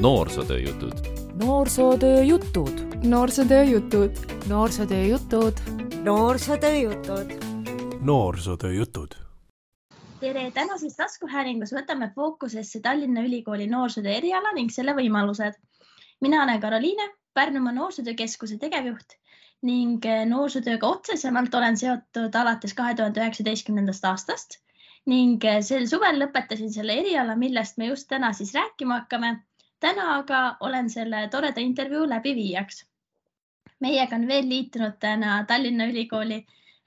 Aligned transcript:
noorsootöö 0.00 0.58
jutud. 0.58 0.92
noorsootöö 1.44 2.22
jutud. 2.22 3.04
noorsootöö 3.04 3.62
jutud. 3.62 4.10
noorsootöö 4.48 5.02
jutud. 5.02 5.52
noorsootöö 6.04 6.76
jutud. 6.76 7.30
noorsootöö 8.00 8.72
jutud. 8.72 9.12
tere, 10.20 10.50
tänases 10.50 10.96
taskuhäälingus 10.96 11.72
võtame 11.72 12.10
fookusesse 12.14 12.80
Tallinna 12.80 13.20
Ülikooli 13.20 13.66
noorsootöö 13.66 14.12
eriala 14.12 14.52
ning 14.52 14.70
selle 14.70 14.94
võimalused. 14.94 15.52
mina 16.20 16.42
olen 16.42 16.60
Karoliine, 16.60 17.10
Pärnumaa 17.34 17.72
Noorsootöökeskuse 17.72 18.58
tegevjuht 18.58 19.18
ning 19.62 20.04
noorsootööga 20.28 20.86
otsesemalt 20.86 21.54
olen 21.54 21.76
seotud 21.76 22.34
alates 22.34 22.74
kahe 22.74 22.94
tuhande 22.94 23.20
üheksateistkümnendast 23.20 24.04
aastast 24.04 24.63
ning 25.06 25.42
sel 25.60 25.86
suvel 25.88 26.18
lõpetasin 26.22 26.72
selle 26.72 26.94
eriala, 27.00 27.36
millest 27.36 27.76
me 27.78 27.86
just 27.86 28.08
täna 28.08 28.32
siis 28.32 28.54
rääkima 28.54 29.00
hakkame 29.02 29.36
täna 29.80 30.04
aga 30.16 30.56
olen 30.60 30.90
selle 30.90 31.28
toreda 31.30 31.60
intervjuu 31.60 32.08
läbiviijaks. 32.08 32.84
meiega 33.80 34.16
on 34.16 34.26
veel 34.28 34.48
liitunud 34.48 34.94
täna 35.00 35.44
Tallinna 35.48 35.88
Ülikooli 35.90 36.38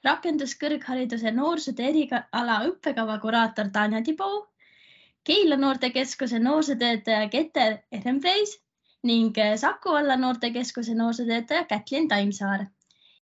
rakenduskõrghariduse 0.08 1.31
noorsootöö 1.31 1.89
eriala 1.91 2.55
õppekava 2.70 3.20
kuraator 3.25 3.70
Tanja 3.73 4.02
Tibou, 4.02 4.47
Keila 5.23 5.58
noortekeskuse 5.58 6.39
noorsootöötaja 6.39 7.30
Keter 7.30 7.77
Ehrenpreis 7.91 8.55
ning 9.03 9.38
Saku 9.55 9.94
valla 9.94 10.16
noortekeskuse 10.17 10.95
noorsootöötaja 10.95 11.66
Kätlin 11.66 12.08
Taimsaar. 12.08 12.66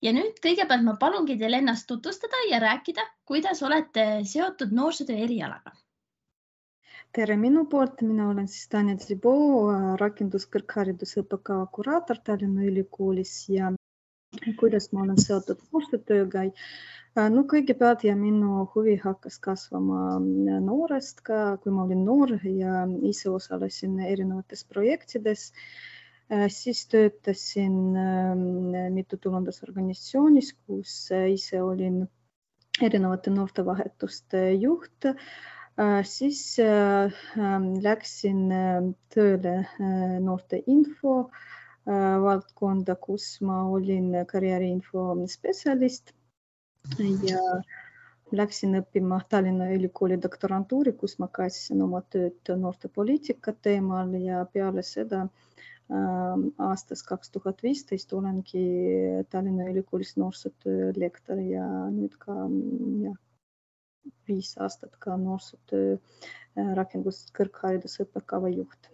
Ja 0.05 0.13
nüüd 0.13 0.37
kõigepealt 0.45 0.85
ma 0.85 0.97
palungi 1.01 1.39
teil 1.41 1.57
ennast 1.61 1.89
tutvustada 1.89 2.43
ja 2.51 2.61
rääkida, 2.63 3.05
kuidas 3.29 3.63
olete 3.65 4.05
seotud 4.29 4.75
noorsootöö 4.77 5.17
erialaga. 5.27 5.73
Tere 7.15 7.37
minu 7.39 7.63
poolt, 7.71 8.01
mina 8.03 8.27
olen 8.33 8.49
siis 8.51 8.67
Tanja 8.69 8.97
Tsibo, 8.99 9.33
rakenduskõrghariduse 10.01 11.23
õppekava 11.23 11.69
kuraator 11.77 12.19
Tallinna 12.27 12.67
Ülikoolis 12.67 13.35
ja 13.55 13.71
kuidas 14.59 14.91
ma 14.93 15.05
olen 15.05 15.21
seotud 15.23 15.63
koostöötööga. 15.71 16.43
no 17.37 17.45
kõigepealt 17.53 18.03
ja 18.05 18.17
minu 18.19 18.65
huvi 18.75 18.97
hakkas 19.05 19.39
kasvama 19.39 20.19
noorest 20.67 21.23
ka, 21.23 21.57
kui 21.63 21.73
ma 21.73 21.85
olin 21.87 22.05
noor 22.05 22.35
ja 22.43 22.83
ise 23.13 23.31
osalesin 23.31 24.01
erinevates 24.01 24.65
projektides 24.65 25.53
siis 26.49 26.87
töötasin 26.89 27.75
mittetulundusorganisatsioonis, 28.95 30.55
kus 30.67 30.95
ise 31.13 31.63
olin 31.63 32.05
erinevate 32.83 33.31
noortevahetuste 33.31 34.51
juht. 34.53 35.07
Äh, 35.77 36.05
siis 36.05 36.59
äh, 36.59 37.11
ähm, 37.39 37.75
läksin 37.83 38.51
äh, 38.53 38.83
tööle 39.11 39.55
noorte 40.23 40.63
info 40.67 41.31
valdkonda, 41.85 42.95
kus 42.97 43.43
ma 43.45 43.59
olin 43.69 44.15
karjääriinfo 44.31 45.03
spetsialist. 45.29 46.15
Ja 47.29 47.41
läksin 48.33 48.79
õppima 48.79 49.19
Tallinna 49.29 49.67
Ülikooli 49.75 50.17
doktorantuuri, 50.23 50.95
kus 50.97 51.19
ma 51.21 51.29
kaitssin 51.29 51.83
oma 51.85 52.01
tööd 52.09 52.55
noortepoliitika 52.57 53.53
teemal 53.67 54.15
ja 54.17 54.47
peale 54.55 54.87
seda 54.87 55.27
aastast 55.91 57.07
kaks 57.07 57.31
tuhat 57.31 57.63
viisteist 57.63 58.13
olengi 58.17 58.65
Tallinna 59.31 59.69
Ülikoolis 59.69 60.17
noorsootöö 60.17 60.93
lektor 60.97 61.39
ja 61.39 61.67
nüüd 61.93 62.17
ka 62.19 62.33
jah, 63.03 63.19
viis 64.29 64.55
aastat 64.59 64.97
ka 64.99 65.17
noorsootöö 65.21 65.97
äh, 65.97 66.75
rakenduskõrghariduse 66.79 68.07
õppekava 68.07 68.49
juht. 68.49 68.91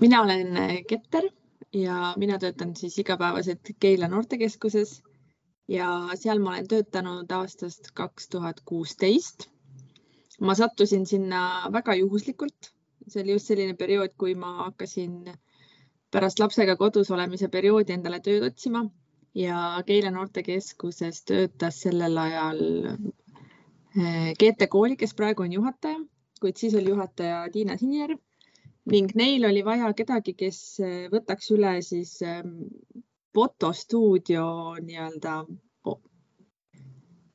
mina 0.00 0.22
olen 0.22 0.56
äh, 0.56 0.78
Keter 0.88 1.30
ja 1.72 2.14
mina 2.16 2.38
töötan 2.38 2.74
siis 2.76 2.98
igapäevaselt 2.98 3.70
Keila 3.80 4.08
noortekeskuses 4.08 5.02
ja 5.68 5.90
seal 6.14 6.42
ma 6.42 6.54
olen 6.54 6.68
töötanud 6.68 7.30
aastast 7.38 7.90
kaks 7.94 8.28
tuhat 8.28 8.60
kuusteist. 8.64 9.48
ma 10.40 10.54
sattusin 10.54 11.06
sinna 11.06 11.70
väga 11.72 11.94
juhuslikult, 11.94 12.75
see 13.08 13.22
oli 13.22 13.36
just 13.36 13.50
selline 13.50 13.76
periood, 13.78 14.14
kui 14.18 14.34
ma 14.34 14.52
hakkasin 14.64 15.32
pärast 16.10 16.40
lapsega 16.40 16.76
kodus 16.76 17.10
olemise 17.10 17.48
perioodi 17.48 17.94
endale 17.96 18.20
tööd 18.24 18.46
otsima 18.50 18.84
ja 19.36 19.82
Keila 19.86 20.10
noortekeskuses 20.14 21.22
töötas 21.28 21.80
sellel 21.84 22.18
ajal 22.18 22.62
GT 24.40 24.68
Kooli, 24.68 24.96
kes 24.96 25.14
praegu 25.16 25.44
on 25.44 25.52
juhataja, 25.52 25.98
kuid 26.40 26.56
siis 26.60 26.74
oli 26.74 26.90
juhataja 26.92 27.46
Tiina 27.52 27.76
Sinijärv. 27.80 28.18
Ning 28.92 29.10
neil 29.18 29.44
oli 29.48 29.64
vaja 29.64 29.88
kedagi, 29.98 30.36
kes 30.38 30.58
eh, 30.84 31.06
võtaks 31.10 31.48
üle 31.56 31.72
siis 31.82 32.20
ehm, 32.22 32.52
fotostuudio 33.34 34.44
nii-öelda 34.84 35.40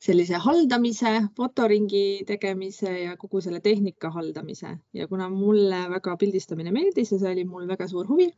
sellise 0.01 0.39
haldamise, 0.41 1.11
fotoringi 1.37 2.23
tegemise 2.27 2.91
ja 3.03 3.17
kogu 3.21 3.41
selle 3.41 3.59
tehnika 3.61 4.09
haldamise 4.15 4.73
ja 4.97 5.07
kuna 5.07 5.29
mulle 5.29 5.83
väga 5.91 6.15
pildistamine 6.17 6.73
meeldis 6.73 7.13
ja 7.13 7.19
see 7.21 7.35
oli 7.35 7.45
mul 7.45 7.67
väga 7.69 7.87
suur 7.91 8.09
huvi, 8.09 8.31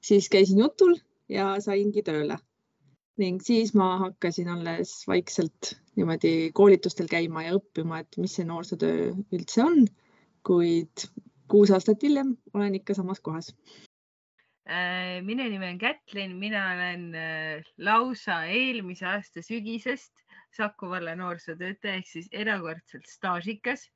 siis 0.00 0.30
käisin 0.30 0.62
jutul 0.62 0.94
ja 1.28 1.56
saingi 1.64 2.04
tööle 2.06 2.38
ning 3.20 3.42
siis 3.44 3.74
ma 3.76 3.96
hakkasin 4.04 4.48
alles 4.48 4.92
vaikselt 5.08 5.74
niimoodi 5.98 6.52
koolitustel 6.56 7.10
käima 7.10 7.44
ja 7.44 7.56
õppima, 7.58 8.00
et 8.00 8.16
mis 8.22 8.38
see 8.38 8.46
noorsootöö 8.48 9.10
üldse 9.34 9.64
on. 9.66 9.84
kuid 10.46 11.02
kuus 11.52 11.68
aastat 11.74 12.00
hiljem 12.02 12.30
olen 12.54 12.78
ikka 12.78 12.94
samas 12.96 13.20
kohas. 13.20 13.50
Äh, 14.70 15.18
minu 15.26 15.44
nimi 15.50 15.66
on 15.66 15.78
Kätlin, 15.78 16.38
mina 16.40 16.62
olen 16.72 17.02
äh, 17.18 17.66
lausa 17.76 18.44
eelmise 18.46 19.04
aasta 19.10 19.42
sügisest 19.42 20.19
Saku 20.56 20.88
valla 20.90 21.14
noorsootöötaja 21.14 22.00
ehk 22.00 22.08
siis 22.10 22.28
erakordselt 22.32 23.06
staažikas. 23.06 23.86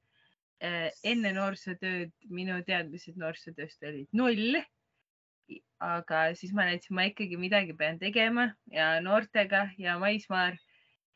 Äh, 0.63 0.93
enne 1.03 1.33
noorsootööd 1.35 2.15
minu 2.31 2.61
teadmised 2.67 3.19
noorsootööst 3.19 3.83
olid 3.83 4.09
null 4.13 4.63
aga 5.85 6.21
siis 6.39 6.53
ma 6.57 6.67
näitasin, 6.69 6.97
ma 6.97 7.07
ikkagi 7.09 7.37
midagi 7.41 7.75
pean 7.77 7.99
tegema 8.01 8.49
ja 8.73 9.01
noortega 9.05 9.69
ja 9.79 9.99
maismaal. 9.99 10.57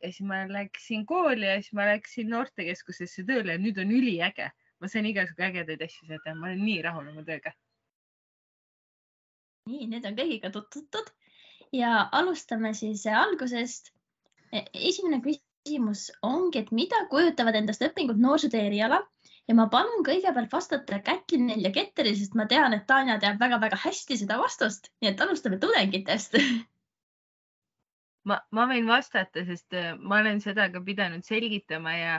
ja 0.03 0.13
siis 0.13 0.27
ma 0.31 0.45
läksin 0.47 1.07
kooli 1.07 1.47
ja 1.47 1.57
siis 1.59 1.73
ma 1.75 1.87
läksin 1.89 2.29
noortekeskusesse 2.31 3.25
tööle 3.27 3.57
ja 3.57 3.59
nüüd 3.59 3.81
on 3.83 3.91
üliäge. 3.91 4.51
ma 4.81 4.89
saan 4.89 5.07
igasugu 5.11 5.43
ägedaid 5.43 5.83
asju 5.83 6.07
seal 6.07 6.21
teha, 6.25 6.35
ma 6.39 6.47
olen 6.47 6.65
nii 6.65 6.83
rahul 6.83 7.09
oma 7.09 7.25
tööga. 7.27 7.53
nii, 9.67 9.89
nüüd 9.95 10.05
on 10.07 10.19
kõigiga 10.19 10.53
tutvutud 10.53 11.11
ja 11.73 12.09
alustame 12.13 12.75
siis 12.75 13.07
algusest. 13.07 13.93
E, 14.53 14.65
esimene 14.89 15.21
küsimus 15.25 16.09
ongi, 16.25 16.63
et 16.63 16.71
mida 16.73 17.03
kujutavad 17.13 17.59
endast 17.59 17.85
õpingud 17.85 18.21
noorsootöö 18.23 18.65
erialal 18.71 19.05
ja 19.49 19.57
ma 19.59 19.69
palun 19.73 20.05
kõigepealt 20.07 20.53
vastata 20.53 21.01
Kätlinil 21.05 21.67
ja 21.67 21.73
Ketteril, 21.75 22.17
sest 22.17 22.37
ma 22.39 22.47
tean, 22.49 22.77
et 22.77 22.87
Tanja 22.89 23.19
teab 23.21 23.41
väga-väga 23.41 23.79
hästi 23.85 24.19
seda 24.23 24.39
vastust, 24.41 24.91
nii 25.03 25.13
et 25.13 25.23
alustame 25.25 25.61
tudengitest. 25.63 26.39
Ma, 28.29 28.37
ma 28.53 28.67
võin 28.69 28.85
vastata, 28.85 29.41
sest 29.49 29.73
äh, 29.73 29.95
ma 29.97 30.19
olen 30.21 30.43
seda 30.45 30.67
ka 30.69 30.83
pidanud 30.85 31.25
selgitama 31.25 31.95
ja, 31.95 32.17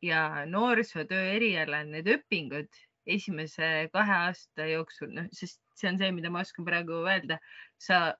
ja 0.00 0.20
noorsootöö 0.48 1.34
erialal 1.34 1.90
need 1.90 2.08
õpingud 2.08 2.78
esimese 3.04 3.90
kahe 3.92 4.14
aasta 4.28 4.70
jooksul, 4.70 5.10
noh, 5.18 5.26
sest 5.36 5.60
see 5.76 5.90
on 5.90 5.98
see, 6.00 6.08
mida 6.16 6.30
ma 6.32 6.46
oskan 6.46 6.64
praegu 6.64 7.02
öelda. 7.02 7.36
sa 7.76 8.14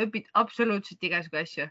õpid 0.00 0.30
absoluutselt 0.40 1.04
igasugu 1.04 1.42
asju, 1.42 1.68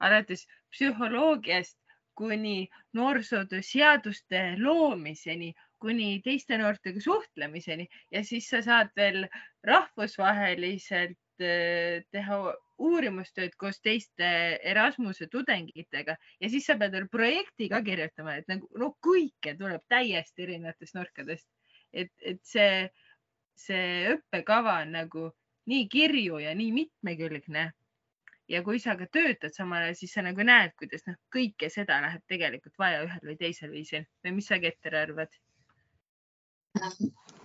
alates 0.00 0.46
psühholoogiast 0.72 1.76
kuni 2.20 2.68
noorsootöö 2.92 3.62
seaduste 3.62 4.40
loomiseni, 4.58 5.54
kuni 5.80 6.20
teiste 6.24 6.58
noortega 6.58 7.00
suhtlemiseni 7.00 7.86
ja 8.12 8.24
siis 8.24 8.48
sa 8.52 8.60
saad 8.62 8.90
veel 8.96 9.24
rahvusvaheliselt 9.64 11.16
äh, 11.40 12.04
teha 12.12 12.40
uurimustööd 12.80 13.56
koos 13.60 13.80
teiste 13.84 14.28
Erasmuse 14.72 15.28
tudengitega 15.32 16.16
ja 16.40 16.50
siis 16.52 16.66
sa 16.68 16.76
pead 16.80 16.92
veel 16.96 17.08
projekti 17.12 17.68
ka 17.72 17.82
kirjutama, 17.84 18.36
et 18.40 18.48
nagu 18.52 18.68
no 18.80 18.94
kõike 19.04 19.56
tuleb 19.58 19.84
täiesti 19.88 20.46
erinevatest 20.46 20.96
nurkadest. 20.96 21.48
et, 21.92 22.12
et 22.22 22.38
see, 22.46 22.88
see 23.58 24.12
õppekava 24.14 24.80
on 24.84 24.92
nagu 24.94 25.30
nii 25.70 25.88
kirju 25.90 26.38
ja 26.44 26.54
nii 26.54 26.72
mitmekülgne. 26.72 27.70
Ja 28.50 28.62
kui 28.66 28.80
sa 28.82 28.96
ka 28.98 29.06
töötad 29.12 29.54
samal 29.54 29.84
ajal, 29.84 29.96
siis 29.98 30.14
sa 30.16 30.24
nagu 30.26 30.44
näed, 30.46 30.74
kuidas 30.78 31.06
noh, 31.06 31.16
kõike 31.34 31.70
seda 31.72 32.00
läheb 32.02 32.24
tegelikult 32.30 32.76
vaja 32.80 33.04
ühel 33.06 33.30
või 33.30 33.36
teisel 33.38 33.70
viisil 33.72 34.06
või 34.24 34.36
mis 34.38 34.50
sa, 34.50 34.58
Keter, 34.62 34.96
arvad? 35.04 35.38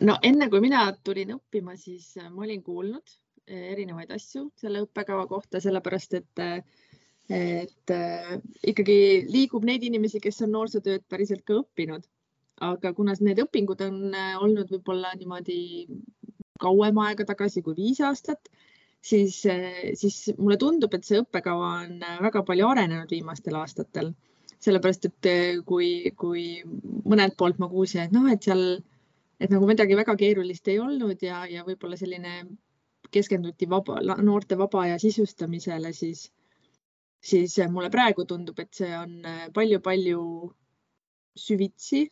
no 0.07 0.17
enne 0.23 0.49
kui 0.49 0.61
mina 0.63 0.87
tulin 1.03 1.35
õppima, 1.37 1.77
siis 1.79 2.11
äh, 2.21 2.29
ma 2.31 2.45
olin 2.45 2.63
kuulnud 2.65 3.15
äh, 3.49 3.71
erinevaid 3.73 4.11
asju 4.15 4.49
selle 4.59 4.83
õppekava 4.85 5.27
kohta, 5.29 5.61
sellepärast 5.63 6.17
et, 6.19 6.43
äh, 6.43 6.59
et 7.29 7.95
ikkagi 8.69 8.97
liigub 9.29 9.65
neid 9.65 9.85
inimesi, 9.85 10.21
kes 10.21 10.43
on 10.45 10.53
noorsootööd 10.57 11.07
päriselt 11.09 11.45
ka 11.45 11.61
õppinud. 11.61 12.05
aga 12.65 12.93
kuna 12.95 13.11
need 13.19 13.39
õpingud 13.43 13.81
on 13.83 14.13
olnud 14.39 14.69
võib-olla 14.71 15.09
niimoodi 15.19 15.57
kauem 16.59 17.01
aega 17.03 17.25
tagasi 17.27 17.61
kui 17.61 17.75
viis 17.75 17.99
aastat, 17.99 18.47
siis, 19.05 19.41
siis 20.01 20.17
mulle 20.37 20.57
tundub, 20.61 20.93
et 20.97 21.05
see 21.05 21.21
õppekava 21.21 21.71
on 21.83 21.99
väga 22.25 22.41
palju 22.47 22.69
arenenud 22.71 23.11
viimastel 23.11 23.59
aastatel. 23.61 24.13
sellepärast, 24.65 25.05
et 25.05 25.27
kui, 25.67 26.11
kui 26.17 26.43
mõnelt 27.05 27.35
poolt 27.37 27.59
ma 27.61 27.67
kuulsin, 27.69 28.01
et 28.01 28.13
noh, 28.15 28.23
et 28.31 28.41
seal, 28.41 28.79
et 29.37 29.51
nagu 29.51 29.67
midagi 29.69 29.97
väga 29.99 30.15
keerulist 30.17 30.67
ei 30.71 30.79
olnud 30.81 31.21
ja, 31.21 31.43
ja 31.45 31.65
võib-olla 31.67 31.99
selline 31.99 32.39
keskenduti 33.13 33.67
vaba, 33.69 33.99
noorte 34.23 34.57
vaba 34.57 34.81
aja 34.87 34.97
sisustamisele, 34.99 35.91
siis, 35.93 36.31
siis 37.21 37.59
mulle 37.69 37.91
praegu 37.93 38.25
tundub, 38.25 38.57
et 38.63 38.73
see 38.73 38.89
on 38.97 39.19
palju-palju 39.53 40.23
süvitsi 41.45 42.07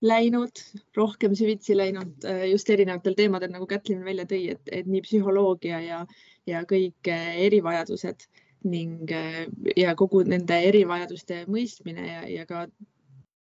läinud, 0.00 0.60
rohkem 0.96 1.34
süvitsi 1.34 1.76
läinud 1.76 2.24
äh, 2.24 2.44
just 2.50 2.70
erinevatel 2.70 3.14
teemadel, 3.18 3.50
nagu 3.50 3.66
Kätlin 3.66 4.04
välja 4.04 4.26
tõi, 4.30 4.44
et, 4.54 4.62
et 4.72 4.86
nii 4.86 5.02
psühholoogia 5.02 5.80
ja, 5.82 6.02
ja 6.46 6.62
kõik 6.70 7.10
äh, 7.10 7.32
erivajadused 7.46 8.28
ning 8.70 9.10
äh, 9.14 9.46
ja 9.76 9.94
kogu 9.98 10.22
nende 10.26 10.60
erivajaduste 10.68 11.44
mõistmine 11.50 12.06
ja, 12.06 12.20
ja 12.30 12.46
ka 12.46 12.66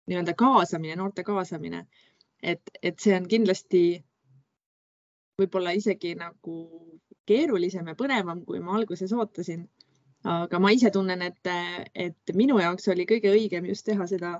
nii-öelda 0.08 0.34
kaasamine, 0.38 0.96
noorte 0.96 1.24
kaasamine. 1.24 1.86
et, 2.42 2.70
et 2.82 2.98
see 2.98 3.16
on 3.16 3.26
kindlasti 3.28 3.82
võib-olla 5.38 5.74
isegi 5.74 6.14
nagu 6.18 6.54
keerulisem 7.26 7.86
ja 7.86 7.94
põnevam, 7.98 8.44
kui 8.46 8.60
ma 8.60 8.76
alguses 8.78 9.12
ootasin. 9.12 9.68
aga 10.24 10.58
ma 10.58 10.70
ise 10.70 10.90
tunnen, 10.90 11.22
et, 11.22 11.50
et 11.94 12.34
minu 12.34 12.58
jaoks 12.58 12.88
oli 12.88 13.06
kõige 13.06 13.30
õigem 13.34 13.66
just 13.66 13.86
teha 13.86 14.06
seda 14.06 14.38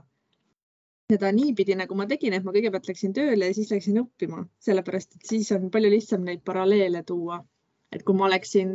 seda 1.09 1.31
niipidi, 1.33 1.73
nagu 1.79 1.97
ma 1.97 2.05
tegin, 2.09 2.35
et 2.37 2.45
ma 2.45 2.53
kõigepealt 2.53 2.89
läksin 2.91 3.15
tööle 3.17 3.49
ja 3.49 3.57
siis 3.57 3.71
läksin 3.73 3.97
õppima, 4.03 4.43
sellepärast 4.65 5.17
et 5.17 5.31
siis 5.31 5.49
on 5.57 5.71
palju 5.73 5.91
lihtsam 5.95 6.27
neid 6.27 6.43
paralleele 6.45 7.03
tuua. 7.11 7.45
et 7.93 8.03
kui 8.05 8.15
ma 8.17 8.27
oleksin, 8.27 8.73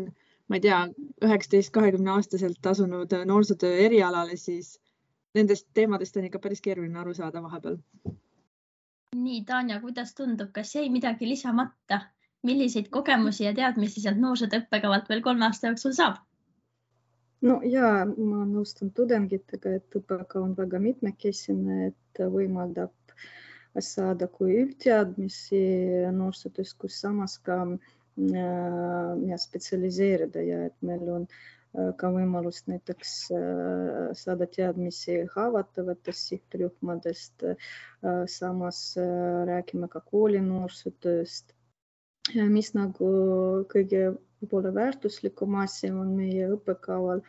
ma 0.49 0.57
ei 0.57 0.63
tea, 0.63 0.79
üheksateist, 1.21 1.69
kahekümne 1.75 2.09
aastaselt 2.15 2.65
asunud 2.65 3.11
noorsootöö 3.29 3.75
erialale, 3.85 4.37
siis 4.41 4.79
nendest 5.37 5.67
teemadest 5.77 6.17
on 6.17 6.25
ikka 6.25 6.41
päris 6.41 6.61
keeruline 6.65 6.99
aru 6.99 7.13
saada 7.13 7.43
vahepeal. 7.43 7.77
nii, 9.15 9.43
Tanja, 9.45 9.79
kuidas 9.85 10.15
tundub, 10.17 10.49
kas 10.57 10.75
jäi 10.75 10.89
midagi 10.89 11.29
lisamata? 11.29 12.01
milliseid 12.43 12.89
kogemusi 12.91 13.43
ja 13.43 13.53
teadmisi 13.53 14.01
sealt 14.01 14.17
noorsootöö 14.19 14.65
õppekavalt 14.65 15.05
veel 15.09 15.21
kolme 15.21 15.45
aasta 15.45 15.69
jooksul 15.69 15.93
saab? 15.93 16.17
No 17.47 17.59
ja 17.67 17.93
ma 18.05 18.43
nõustun 18.49 18.91
tudengitega, 18.95 19.77
et 19.79 19.97
õppekava 19.99 20.45
on 20.47 20.53
väga 20.57 20.79
mitmekesine, 20.83 21.91
et 21.91 22.23
võimaldab 22.35 22.93
saada 23.81 24.27
kui 24.29 24.53
üldteadmisi 24.61 25.63
noorsootööst, 26.13 26.77
kus 26.81 26.99
samas 27.01 27.39
ka 27.45 27.63
ja 28.21 29.37
spetsialiseerida 29.41 30.43
ja 30.45 30.65
et 30.69 30.75
meil 30.85 31.09
on 31.09 31.27
ka 31.97 32.09
võimalus 32.13 32.61
näiteks 32.69 33.13
saada 34.19 34.45
teadmisi 34.45 35.23
haavatavatest 35.33 36.29
sihtrühmadest. 36.29 37.47
samas 38.29 38.81
räägime 39.49 39.89
ka 39.89 40.03
kooli 40.11 40.41
noorsootööst, 40.41 41.55
mis 42.35 42.73
nagu 42.77 43.09
kõige 43.73 44.13
võib-olla 44.43 44.73
väärtuslikum 44.75 45.55
asi 45.63 45.89
on 45.91 46.11
meie 46.17 46.49
õppekaval. 46.51 47.23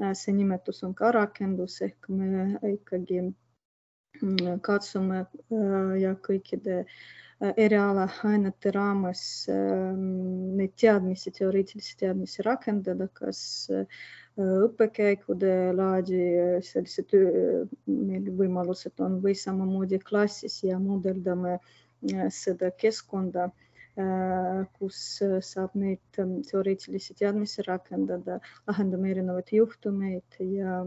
Äh, 0.00 0.12
see 0.14 0.34
nimetus 0.36 0.82
on 0.84 0.94
ka 0.96 1.12
rakendus 1.16 1.80
ehk 1.86 2.10
me 2.12 2.58
ikkagi 2.74 3.22
mm, 3.24 4.60
katsume 4.66 5.24
äh, 5.24 5.96
ja 6.02 6.14
kõikide 6.28 6.82
äh, 6.84 7.52
erialaainete 7.56 8.72
raames 8.76 9.22
ähm, 9.48 10.56
neid 10.60 10.76
teadmisi, 10.80 11.32
teoreetilisi 11.32 11.96
teadmisi 12.04 12.44
rakendada, 12.44 13.08
kas 13.08 13.40
õppekäikude 14.40 15.72
laadi 15.76 16.20
sellised 16.64 17.10
meil 17.90 18.28
võimalused 18.38 19.02
on 19.04 19.18
või 19.24 19.34
samamoodi 19.36 19.98
klassis 20.00 20.60
ja 20.64 20.78
mooderdame 20.80 21.58
seda 22.32 22.70
keskkonda 22.70 23.50
kus 24.78 24.98
saab 25.46 25.74
neid 25.74 26.20
teoreetilisi 26.50 27.16
teadmisi 27.18 27.64
rakendada, 27.66 28.38
lahendame 28.68 29.10
erinevaid 29.14 29.52
juhtumeid 29.56 30.38
ja 30.56 30.80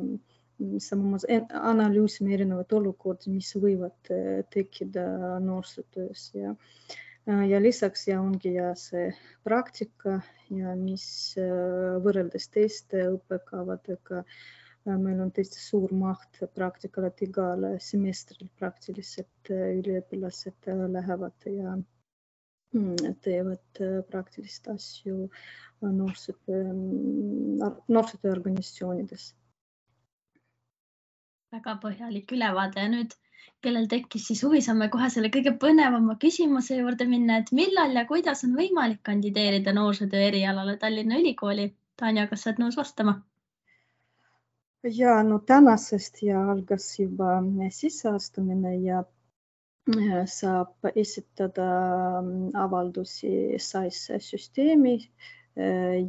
samamoodi 0.87 1.39
analüüsime 1.59 2.33
erinevaid 2.37 2.75
olukordi, 2.79 3.33
mis 3.33 3.51
võivad 3.59 4.11
tekkida 4.55 5.05
noorsootöös 5.43 6.29
ja 6.37 6.55
ja 7.25 7.59
lisaks 7.61 8.07
ja 8.07 8.17
ongi 8.21 8.53
ja 8.57 8.73
see 8.75 9.05
praktika 9.47 10.17
ja 10.51 10.73
mis 10.75 11.05
võrreldes 12.03 12.49
teiste 12.51 13.05
õppekavadega 13.13 14.25
meil 14.85 15.21
on 15.23 15.31
tõesti 15.31 15.61
suur 15.63 15.93
maht 15.95 16.41
praktikal, 16.55 17.07
et 17.07 17.21
igal 17.23 17.63
semestril 17.79 18.49
praktiliselt 18.59 19.51
üliõpilased 19.53 20.67
lähevad 20.97 21.47
ja 21.47 21.77
teevad 22.73 23.81
äh, 23.81 24.01
praktilist 24.09 24.67
asju 24.67 25.25
äh, 25.25 25.91
noorsootöö, 25.91 26.63
noorsootöö 27.87 28.31
organisatsioonides. 28.31 29.33
väga 31.53 31.75
põhjalik 31.81 32.31
ülevaade 32.33 32.81
ja 32.81 32.89
nüüd, 32.89 33.11
kellel 33.61 33.85
tekkis 33.89 34.23
siis 34.27 34.39
huvi, 34.43 34.61
saame 34.65 34.87
kohe 34.89 35.09
selle 35.13 35.29
kõige 35.35 35.53
põnevama 35.61 36.15
küsimuse 36.23 36.79
juurde 36.79 37.05
minna, 37.05 37.37
et 37.43 37.51
millal 37.53 37.93
ja 37.93 38.07
kuidas 38.09 38.41
on 38.47 38.55
võimalik 38.57 39.03
kandideerida 39.09 39.73
noorsootöö 39.77 40.23
erialale 40.31 40.77
Tallinna 40.81 41.21
Ülikooli. 41.21 41.69
Tanja, 42.01 42.25
kas 42.27 42.41
sa 42.41 42.49
oled 42.49 42.63
nõus 42.63 42.79
vastama? 42.79 43.19
ja 44.83 45.23
no 45.23 45.37
tänasest 45.39 46.23
ja 46.25 46.41
algas 46.51 46.87
juba 46.99 47.37
sisseastumine 47.71 48.75
ja 48.83 49.03
saab 50.31 50.87
esitada 50.95 52.21
mm, 52.21 52.55
avaldusi 52.55 53.59
SAIS 53.59 54.05
süsteemi 54.23 54.95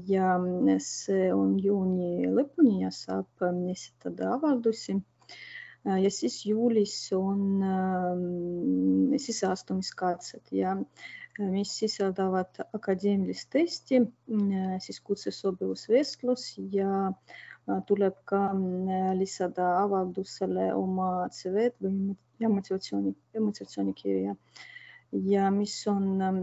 ja 0.06 0.29
see 0.79 1.32
on 1.35 1.56
juuni 1.59 2.29
lõpuni 2.31 2.85
ja 2.85 2.93
saab 2.94 3.26
mm, 3.43 3.73
esitada 3.75 4.31
avaldusi. 4.37 4.94
ja 5.85 6.11
siis 6.11 6.47
juulis 6.47 6.94
on 7.19 7.41
mm, 7.59 9.19
sisseastumiskatsed 9.19 10.55
ja 10.55 10.76
mis 11.38 11.75
sisaldavad 11.79 12.62
akadeemilist 12.73 13.50
testi, 13.50 14.00
siis 14.78 15.00
kutsesobivusvestlus 15.00 16.52
ja 16.71 17.11
tuleb 17.87 18.14
ka 18.25 18.52
lisada 19.19 19.81
avaldusele 19.83 20.71
oma 20.78 21.26
CV-d 21.35 21.83
või 21.83 22.14
ja 22.41 22.49
motivatsiooni, 22.49 23.14
motivatsioonikirja 23.41 24.37
ja 25.23 25.50
mis 25.50 25.76
on 25.88 26.23
ähm, 26.23 26.38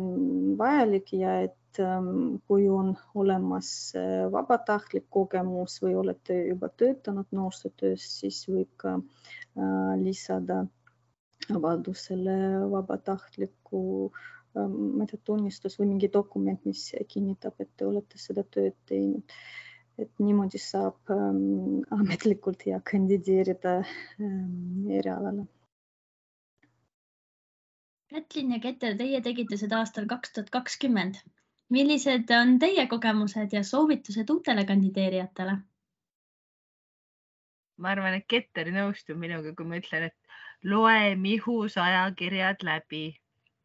vajalik 0.57 1.13
ja 1.13 1.39
et 1.41 1.79
ähm, 1.79 2.39
kui 2.47 2.69
on 2.69 2.95
olemas 3.15 3.93
äh, 3.95 4.25
vabatahtlik 4.31 5.09
kogemus 5.09 5.79
või 5.83 5.95
olete 5.99 6.37
juba 6.47 6.69
töötanud 6.69 7.31
noorsootöös, 7.35 8.05
siis 8.21 8.43
võib 8.49 8.71
ka 8.77 8.95
äh, 8.97 9.95
lisada 10.01 10.63
avaldusele 11.51 12.37
vabatahtliku 12.71 13.83
ähm, 14.55 14.77
ma 14.95 15.07
ei 15.07 15.11
tea, 15.11 15.23
tunnistus 15.25 15.79
või 15.79 15.91
mingi 15.93 16.11
dokument, 16.13 16.63
mis 16.65 16.91
kinnitab, 17.11 17.59
et 17.59 17.73
te 17.75 17.87
olete 17.87 18.21
seda 18.21 18.45
tööd 18.47 18.77
teinud. 18.87 19.39
et 19.99 20.11
niimoodi 20.23 20.57
saab 20.57 21.11
ähm, 21.11 21.81
ametlikult 21.91 22.63
ja 22.65 22.79
kandideerida 22.79 23.81
ähm, 23.83 24.87
erialale 24.89 25.49
Kätlin 28.11 28.49
ja 28.51 28.57
Keter, 28.59 28.95
teie 28.99 29.19
tegite 29.23 29.57
seda 29.59 29.77
aastal 29.79 30.07
kaks 30.11 30.33
tuhat 30.35 30.49
kakskümmend. 30.53 31.19
millised 31.71 32.31
on 32.37 32.57
teie 32.59 32.83
kogemused 32.93 33.53
ja 33.55 33.61
soovitused 33.63 34.33
uutele 34.33 34.65
kandideerijatele? 34.71 35.53
ma 37.77 37.93
arvan, 37.95 38.17
et 38.17 38.25
Keter 38.33 38.71
nõustub 38.75 39.21
minuga, 39.21 39.53
kui 39.55 39.69
ma 39.69 39.79
ütlen, 39.79 40.09
et 40.09 40.67
loe 40.73 41.15
Mihus 41.21 41.77
ajakirjad 41.85 42.65
läbi. 42.67 43.05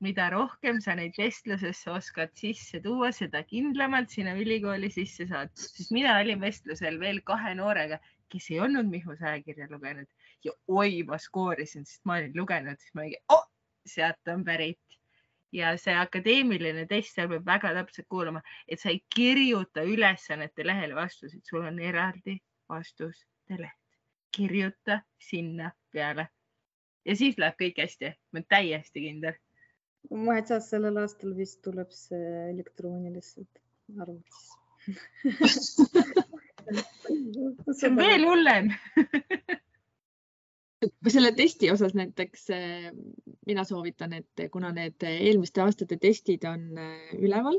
mida 0.06 0.28
rohkem 0.30 0.78
sa 0.84 0.94
neid 0.94 1.18
vestlusesse 1.18 1.90
oskad 1.90 2.30
sisse 2.38 2.80
tuua, 2.86 3.10
seda 3.18 3.42
kindlamalt 3.50 4.14
sinna 4.14 4.36
ülikooli 4.44 4.92
sisse 5.00 5.26
saad, 5.26 5.50
sest 5.58 5.90
mina 5.98 6.18
olin 6.20 6.40
vestlusel 6.40 7.00
veel 7.02 7.22
kahe 7.32 7.54
noorega, 7.62 7.98
kes 8.28 8.50
ei 8.54 8.62
olnud 8.68 8.94
Mihus 8.94 9.26
ajakirja 9.26 9.66
lugenud 9.74 10.06
ja 10.44 10.54
oi, 10.68 11.02
ma 11.10 11.18
skoorisin, 11.28 11.88
sest 11.88 12.04
ma 12.04 12.20
olin 12.20 12.36
lugenud, 12.44 12.78
siis 12.78 12.94
ma 12.94 13.08
olin 13.08 13.38
oh, 13.38 13.46
sealt 13.86 14.28
on 14.32 14.44
pärit. 14.44 14.80
Ja 15.54 15.76
see 15.80 15.94
akadeemiline 15.94 16.84
test, 16.90 17.14
seal 17.14 17.28
peab 17.30 17.46
väga 17.46 17.70
täpselt 17.78 18.08
kuulama, 18.10 18.42
et 18.68 18.82
sa 18.82 18.90
ei 18.90 18.98
kirjuta 19.14 19.84
ülesannete 19.86 20.66
lehele 20.66 20.96
vastuseid, 20.98 21.44
sul 21.46 21.64
on 21.64 21.78
eraldi 21.80 22.36
vastuste 22.68 23.60
leht, 23.60 23.78
kirjuta 24.36 25.00
sinna 25.22 25.70
peale. 25.94 26.28
ja 27.06 27.14
siis 27.16 27.38
läheb 27.38 27.54
kõik 27.60 27.78
hästi, 27.78 28.10
ma 28.32 28.40
olen 28.40 28.48
täiesti 28.50 29.04
kindel. 29.06 29.38
ma 30.10 30.36
ei 30.36 30.42
tea, 30.50 30.58
sellel 30.60 30.98
aastal 31.00 31.36
vist 31.38 31.62
tuleb 31.62 31.94
see 31.94 32.50
elektrooniliselt 32.50 33.62
arvutis. 34.02 34.50
See 36.66 37.86
on 37.86 37.96
veel 37.98 38.24
hullem 38.26 38.72
selle 41.08 41.32
testi 41.32 41.70
osas 41.70 41.94
näiteks 41.94 42.50
eh, 42.50 42.90
mina 43.46 43.64
soovitan, 43.64 44.12
et 44.12 44.46
kuna 44.52 44.72
need 44.72 45.02
eelmiste 45.08 45.62
aastate 45.64 45.98
testid 46.00 46.44
on 46.48 46.78
eh, 46.78 47.16
üleval, 47.18 47.58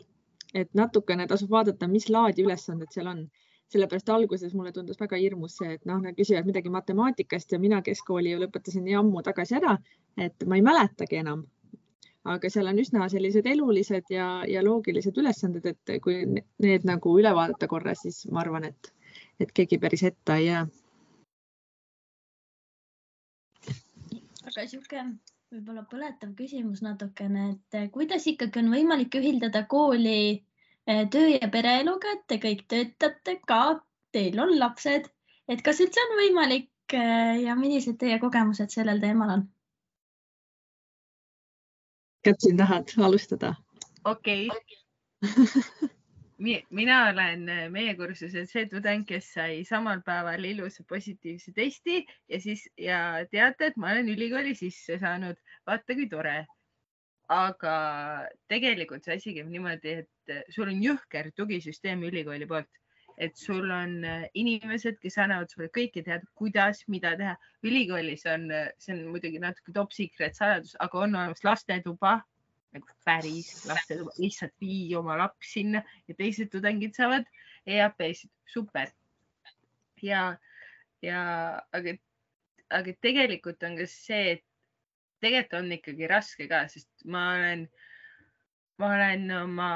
et 0.53 0.71
natukene 0.77 1.27
tasub 1.27 1.51
vaadata, 1.51 1.89
mis 1.91 2.09
laadi 2.09 2.47
ülesanded 2.47 2.93
seal 2.93 3.13
on. 3.13 3.27
sellepärast 3.67 4.09
alguses 4.15 4.53
mulle 4.55 4.71
tundus 4.71 4.95
väga 4.99 5.17
hirmus 5.19 5.57
see, 5.59 5.73
et 5.75 5.81
noh, 5.85 5.97
nad 5.99 6.15
küsivad 6.15 6.45
midagi 6.47 6.69
matemaatikast 6.71 7.51
ja 7.51 7.57
mina 7.59 7.81
keskkooli 7.83 8.31
ju 8.31 8.37
lõpetasin 8.39 8.85
nii 8.85 8.95
ammu 8.95 9.19
tagasi 9.27 9.57
ära, 9.57 9.73
et 10.15 10.45
ma 10.47 10.55
ei 10.55 10.63
mäletagi 10.63 11.19
enam. 11.19 11.43
aga 12.23 12.49
seal 12.49 12.67
on 12.67 12.79
üsna 12.79 13.09
sellised 13.11 13.45
elulised 13.47 14.07
ja, 14.11 14.27
ja 14.47 14.63
loogilised 14.63 15.19
ülesanded, 15.19 15.67
et 15.67 15.91
kui 16.03 16.23
need 16.63 16.87
nagu 16.87 17.19
üle 17.19 17.35
vaadata 17.35 17.67
korra, 17.67 17.95
siis 17.95 18.25
ma 18.31 18.39
arvan, 18.45 18.71
et, 18.71 18.91
et 19.39 19.51
keegi 19.51 19.79
päris 19.83 20.03
ette 20.11 20.39
ei 20.39 20.47
jää 20.47 20.65
sihuke 24.65 25.03
võib-olla 25.53 25.83
põletav 25.87 26.33
küsimus 26.37 26.81
natukene, 26.83 27.49
et 27.53 27.77
eh, 27.79 27.89
kuidas 27.93 28.27
ikkagi 28.27 28.61
on 28.63 28.71
võimalik 28.73 29.15
ühildada 29.19 29.63
kooli 29.71 30.21
eh, 30.33 31.03
töö 31.13 31.35
ja 31.35 31.49
pereeluga, 31.53 32.15
et 32.17 32.25
te 32.27 32.39
kõik 32.43 32.65
töötate 32.71 33.37
ka, 33.47 33.61
teil 34.15 34.39
on 34.43 34.55
lapsed, 34.59 35.07
et 35.47 35.63
kas 35.63 35.81
üldse 35.83 36.03
on 36.03 36.15
võimalik 36.21 36.97
eh, 36.97 37.43
ja 37.45 37.55
millised 37.59 37.99
teie 38.01 38.19
kogemused 38.23 38.73
sellel 38.73 39.03
teemal 39.03 39.37
on? 39.37 39.45
Katrin, 42.27 42.57
tahad 42.59 42.91
alustada? 43.07 43.55
okei 44.03 44.49
okay. 44.51 45.87
mina 46.37 46.97
olen 47.09 47.49
äh, 47.49 47.69
meie 47.73 47.95
kursusel 47.97 48.45
see 48.49 48.67
tudeng, 48.69 49.05
kes 49.09 49.31
sai 49.33 49.63
samal 49.65 50.03
päeval 50.05 50.43
ilusa 50.45 50.83
positiivse 50.87 51.53
testi 51.55 52.03
ja 52.29 52.39
siis 52.41 52.67
ja 52.77 52.99
teate, 53.31 53.71
et 53.71 53.77
ma 53.77 53.91
olen 53.91 54.09
ülikooli 54.13 54.53
sisse 54.55 54.99
saanud. 54.99 55.37
vaata, 55.65 55.95
kui 55.95 56.07
tore. 56.09 56.45
aga 57.27 57.71
tegelikult 58.47 59.03
see 59.03 59.17
asi 59.17 59.33
käib 59.35 59.49
niimoodi, 59.51 59.95
et 60.03 60.31
äh, 60.31 60.43
sul 60.49 60.69
on 60.71 60.77
jõhker 60.83 61.33
tugisüsteem 61.35 62.05
ülikooli 62.07 62.47
poolt, 62.47 62.69
et 63.17 63.35
sul 63.35 63.67
on 63.73 63.97
äh, 64.05 64.29
inimesed, 64.33 65.01
kes 65.01 65.17
annavad 65.17 65.51
sulle 65.51 65.67
kõike 65.73 66.05
teada, 66.05 66.23
kuidas, 66.35 66.85
mida 66.87 67.17
teha. 67.17 67.35
ülikoolis 67.65 68.23
on, 68.31 68.47
see 68.77 68.93
on 68.93 69.07
muidugi 69.11 69.41
natuke 69.43 69.73
top 69.73 69.91
secret 69.91 70.37
saladus, 70.37 70.77
aga 70.79 71.03
on 71.03 71.15
olemas 71.17 71.43
lastetuba 71.43 72.19
nagu 72.75 72.87
päris 73.05 73.51
lastetuba, 73.67 74.13
lihtsalt 74.19 74.53
vii 74.61 74.95
oma 74.99 75.17
laps 75.19 75.53
sinna 75.55 75.83
ja 76.07 76.15
teised 76.17 76.51
tudengid 76.53 76.95
saavad 76.97 77.27
EAP-sid, 77.67 78.31
super. 78.47 78.91
ja, 80.03 80.37
ja 81.03 81.21
aga, 81.75 81.95
aga 82.69 82.93
tegelikult 83.03 83.63
on 83.67 83.77
ka 83.79 83.87
see, 83.91 84.37
et 84.37 84.45
tegelikult 85.23 85.61
on 85.61 85.73
ikkagi 85.77 86.09
raske 86.11 86.47
ka, 86.51 86.65
sest 86.71 87.07
ma 87.09 87.23
olen, 87.35 87.65
ma 88.81 88.93
olen 88.95 89.31
oma 89.41 89.71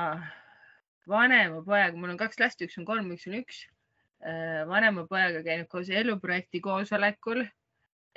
vanema 1.09 1.63
pojaga, 1.65 1.97
mul 1.97 2.13
on 2.13 2.19
kaks 2.19 2.39
last, 2.39 2.61
üks 2.63 2.77
on 2.79 2.87
kolm, 2.87 3.09
üks 3.15 3.27
on 3.29 3.39
üks. 3.41 3.63
Äh, 4.21 4.61
vanema 4.69 5.07
pojaga 5.09 5.41
käinud 5.47 5.67
koos 5.71 5.89
eluprojekti 5.89 6.61
koosolekul. 6.61 7.41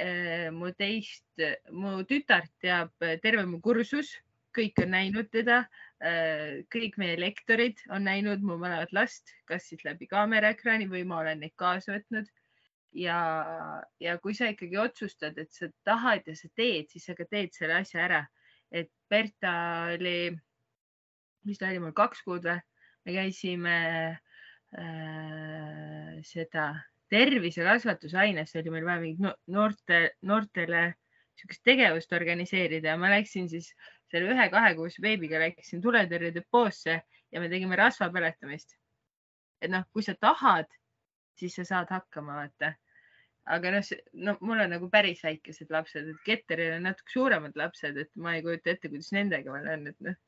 Äh, 0.02 0.50
mu 0.52 0.68
teist, 0.76 1.24
mu 1.72 2.02
tütart 2.04 2.52
teab 2.60 2.92
terve 3.22 3.46
mu 3.48 3.62
kursus 3.64 4.12
kõik 4.56 4.80
on 4.82 4.92
näinud 4.94 5.28
teda, 5.32 5.64
äh, 6.04 6.62
kõik 6.72 6.96
meie 7.00 7.16
lektorid 7.20 7.82
on 7.94 8.06
näinud 8.08 8.44
mu 8.44 8.56
mõlemat 8.60 8.92
last, 8.96 9.34
kas 9.48 9.68
siis 9.70 9.84
läbi 9.86 10.08
kaameraekraani 10.10 10.88
või 10.90 11.04
ma 11.08 11.20
olen 11.22 11.42
neid 11.44 11.54
kaasa 11.60 11.96
võtnud. 11.96 12.30
ja, 12.94 13.18
ja 13.98 14.18
kui 14.22 14.34
sa 14.38 14.46
ikkagi 14.52 14.76
otsustad, 14.78 15.38
et 15.38 15.50
sa 15.52 15.66
tahad 15.84 16.22
ja 16.30 16.34
sa 16.38 16.48
teed, 16.54 16.86
siis 16.92 17.04
sa 17.08 17.14
ka 17.18 17.24
teed 17.30 17.50
selle 17.52 17.74
asja 17.80 18.04
ära. 18.04 18.26
et 18.70 18.90
Berta 19.10 19.54
oli, 19.94 20.30
mis 21.44 21.58
ta 21.58 21.68
oli 21.68 21.78
mul 21.78 21.92
kaks 21.92 22.22
kuud 22.22 22.44
või? 22.46 22.60
me 23.04 23.12
käisime 23.12 23.78
äh, 24.78 26.20
seda 26.24 26.72
tervise 27.12 27.62
kasvatusaines, 27.66 28.50
see 28.50 28.62
oli 28.62 28.70
meil 28.72 28.86
vaja 28.86 29.00
mingit 29.02 29.48
noorte, 29.52 29.98
noortele 30.22 30.94
niisugust 31.34 31.64
tegevust 31.66 32.12
organiseerida 32.14 32.92
ja 32.92 32.98
ma 33.00 33.10
läksin 33.12 33.48
siis 33.50 33.72
selle 34.12 34.32
ühe-kahekuuse 34.34 35.02
beebiga 35.02 35.40
läksin 35.42 35.82
tuletõrje 35.84 36.32
depoosse 36.34 37.00
ja 37.32 37.42
me 37.42 37.50
tegime 37.52 37.76
rasva 37.78 38.10
põletamist. 38.14 38.76
et 39.62 39.70
noh, 39.72 39.84
kui 39.92 40.02
sa 40.04 40.14
tahad, 40.20 40.68
siis 41.40 41.54
sa 41.56 41.64
saad 41.64 41.90
hakkama, 41.90 42.36
vaata. 42.36 42.74
aga 43.56 43.70
noh, 43.74 43.90
no 44.26 44.36
mul 44.40 44.60
on 44.64 44.74
nagu 44.76 44.88
päris 44.92 45.22
väikesed 45.24 45.72
lapsed, 45.72 46.08
et 46.08 46.22
Ketteril 46.26 46.76
on 46.78 46.88
natuke 46.88 47.12
suuremad 47.12 47.56
lapsed, 47.56 47.96
et 47.96 48.10
ma 48.16 48.36
ei 48.36 48.42
kujuta 48.44 48.72
ette, 48.72 48.88
kuidas 48.88 49.12
nendega 49.16 49.52
veel 49.52 49.70
on, 49.76 49.86
et 49.92 50.08
noh. 50.08 50.18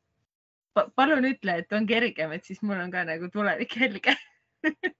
palun 0.96 1.28
ütle, 1.28 1.58
et 1.62 1.72
on 1.72 1.86
kergem, 1.88 2.32
et 2.32 2.44
siis 2.44 2.62
mul 2.62 2.80
on 2.80 2.92
ka 2.92 3.04
nagu 3.08 3.30
tulevik 3.32 3.76
helge 3.80 4.16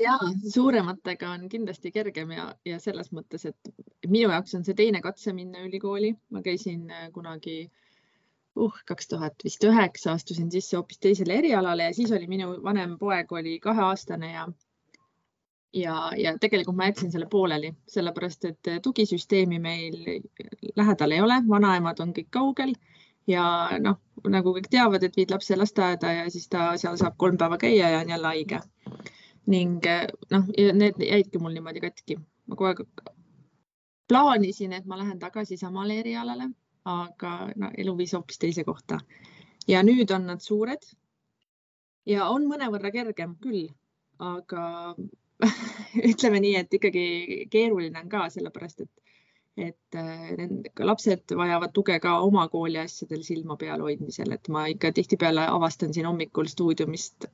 ja 0.00 0.16
suurematega 0.54 1.30
on 1.30 1.48
kindlasti 1.48 1.92
kergem 1.92 2.32
ja, 2.36 2.48
ja 2.64 2.78
selles 2.80 3.12
mõttes, 3.12 3.44
et 3.48 3.72
minu 4.08 4.30
jaoks 4.30 4.56
on 4.56 4.64
see 4.64 4.76
teine 4.76 5.02
katse 5.04 5.32
minna 5.36 5.64
ülikooli. 5.66 6.14
ma 6.30 6.42
käisin 6.42 6.90
äh, 6.90 7.10
kunagi 7.12 7.70
uh, 8.56 8.82
kaks 8.86 9.08
tuhat 9.08 9.44
vist 9.44 9.64
üheksa, 9.64 10.12
astusin 10.12 10.50
sisse 10.50 10.76
hoopis 10.76 10.98
teisele 10.98 11.38
erialale 11.38 11.88
ja 11.90 11.94
siis 11.94 12.12
oli 12.12 12.26
minu 12.26 12.56
vanem 12.64 12.98
poeg 12.98 13.32
oli 13.32 13.58
kaheaastane 13.60 14.32
ja 14.32 14.48
ja, 15.72 16.12
ja 16.16 16.38
tegelikult 16.38 16.76
ma 16.76 16.90
jätsin 16.90 17.12
selle 17.12 17.26
pooleli, 17.30 17.72
sellepärast 17.88 18.44
et 18.44 18.72
tugisüsteemi 18.82 19.58
meil 19.58 19.96
lähedal 20.76 21.16
ei 21.16 21.20
ole, 21.20 21.40
vanaemad 21.48 22.00
on 22.04 22.12
kõik 22.16 22.28
kaugel 22.30 22.74
ja 23.26 23.44
noh, 23.80 23.98
nagu 24.28 24.54
kõik 24.56 24.68
teavad, 24.70 25.02
et 25.02 25.16
viid 25.16 25.32
lapse 25.32 25.56
lasteaeda 25.56 26.12
ja 26.12 26.30
siis 26.30 26.48
ta 26.52 26.72
seal 26.76 26.98
saab 27.00 27.16
kolm 27.16 27.38
päeva 27.38 27.58
käia 27.58 27.90
ja 27.90 28.02
on 28.02 28.12
jälle 28.12 28.32
haige 28.34 28.60
ning 29.46 29.86
eh, 29.86 30.06
noh, 30.30 30.46
need 30.56 31.00
jäidki 31.02 31.38
mul 31.38 31.54
niimoodi 31.56 31.80
katki. 31.82 32.18
ma 32.46 32.56
kogu 32.56 32.68
aeg 32.70 32.82
plaanisin, 34.08 34.72
et 34.72 34.86
ma 34.86 34.98
lähen 34.98 35.18
tagasi 35.18 35.56
samale 35.56 35.98
erialale, 36.00 36.50
aga 36.84 37.32
no, 37.56 37.70
elu 37.78 37.96
viis 37.98 38.14
hoopis 38.16 38.38
teise 38.42 38.64
kohta. 38.64 38.98
ja 39.68 39.82
nüüd 39.82 40.10
on 40.14 40.26
nad 40.26 40.40
suured. 40.42 40.82
ja 42.06 42.28
on 42.28 42.48
mõnevõrra 42.50 42.90
kergem 42.90 43.36
küll, 43.42 43.68
aga 44.18 44.94
ütleme 46.10 46.40
nii, 46.40 46.56
et 46.56 46.74
ikkagi 46.74 47.06
keeruline 47.50 48.00
on 48.00 48.08
ka 48.08 48.28
sellepärast, 48.30 48.80
et 48.80 49.02
et 49.56 49.96
need 50.38 50.70
lapsed 50.80 51.34
vajavad 51.36 51.74
tuge 51.76 51.98
ka 52.00 52.14
oma 52.24 52.46
kooli 52.48 52.78
asjadel 52.80 53.20
silma 53.26 53.56
peal 53.60 53.82
hoidmisel, 53.84 54.32
et 54.32 54.48
ma 54.48 54.64
ikka 54.72 54.92
tihtipeale 54.96 55.44
avastan 55.44 55.92
siin 55.92 56.08
hommikul 56.08 56.48
stuudiumist 56.48 57.26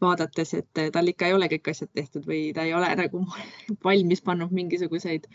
vaadates, 0.00 0.54
et 0.54 0.82
tal 0.92 1.08
ikka 1.08 1.28
ei 1.28 1.36
ole 1.36 1.48
kõik 1.52 1.70
asjad 1.72 1.90
tehtud 1.94 2.26
või 2.28 2.52
ta 2.54 2.66
ei 2.68 2.74
ole 2.76 2.90
nagu 3.00 3.24
valmis 3.86 4.22
pannud 4.26 4.52
mingisuguseid, 4.52 5.28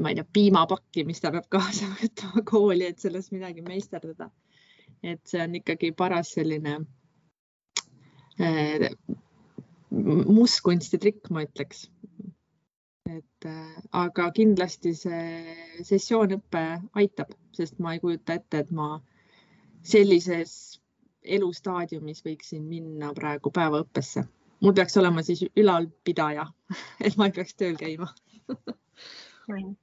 ma 0.00 0.08
ei 0.08 0.14
tea, 0.16 0.24
piimapakki, 0.32 1.04
mis 1.04 1.20
ta 1.20 1.32
peab 1.34 1.48
kaasa 1.52 1.88
võtma 2.00 2.44
kooli, 2.48 2.86
et 2.88 3.02
selles 3.02 3.30
midagi 3.34 3.64
meisterdada. 3.66 4.30
et 5.02 5.20
see 5.26 5.40
on 5.42 5.54
ikkagi 5.58 5.90
paras 5.98 6.30
selline 6.36 6.76
äh, 8.40 8.88
mustkunsti 9.90 10.98
trikk, 10.98 11.30
ma 11.30 11.42
ütleks. 11.44 11.88
et 13.10 13.46
äh, 13.46 13.80
aga 13.92 14.30
kindlasti 14.32 14.94
see 14.96 15.56
sessioonõpe 15.84 16.62
aitab, 16.94 17.34
sest 17.52 17.78
ma 17.78 17.94
ei 17.94 18.00
kujuta 18.00 18.38
ette, 18.38 18.62
et 18.64 18.70
ma 18.70 18.94
sellises 19.82 20.78
elustaadiumis 21.22 22.22
võiksin 22.24 22.62
minna 22.66 23.12
praegu 23.14 23.50
päevaõppesse. 23.50 24.24
mul 24.62 24.72
peaks 24.72 24.96
olema 24.96 25.22
siis 25.22 25.44
ülalpidaja 25.56 26.46
et 27.04 27.16
ma 27.16 27.28
ei 27.28 27.36
peaks 27.36 27.54
tööl 27.54 27.76
käima 27.76 28.08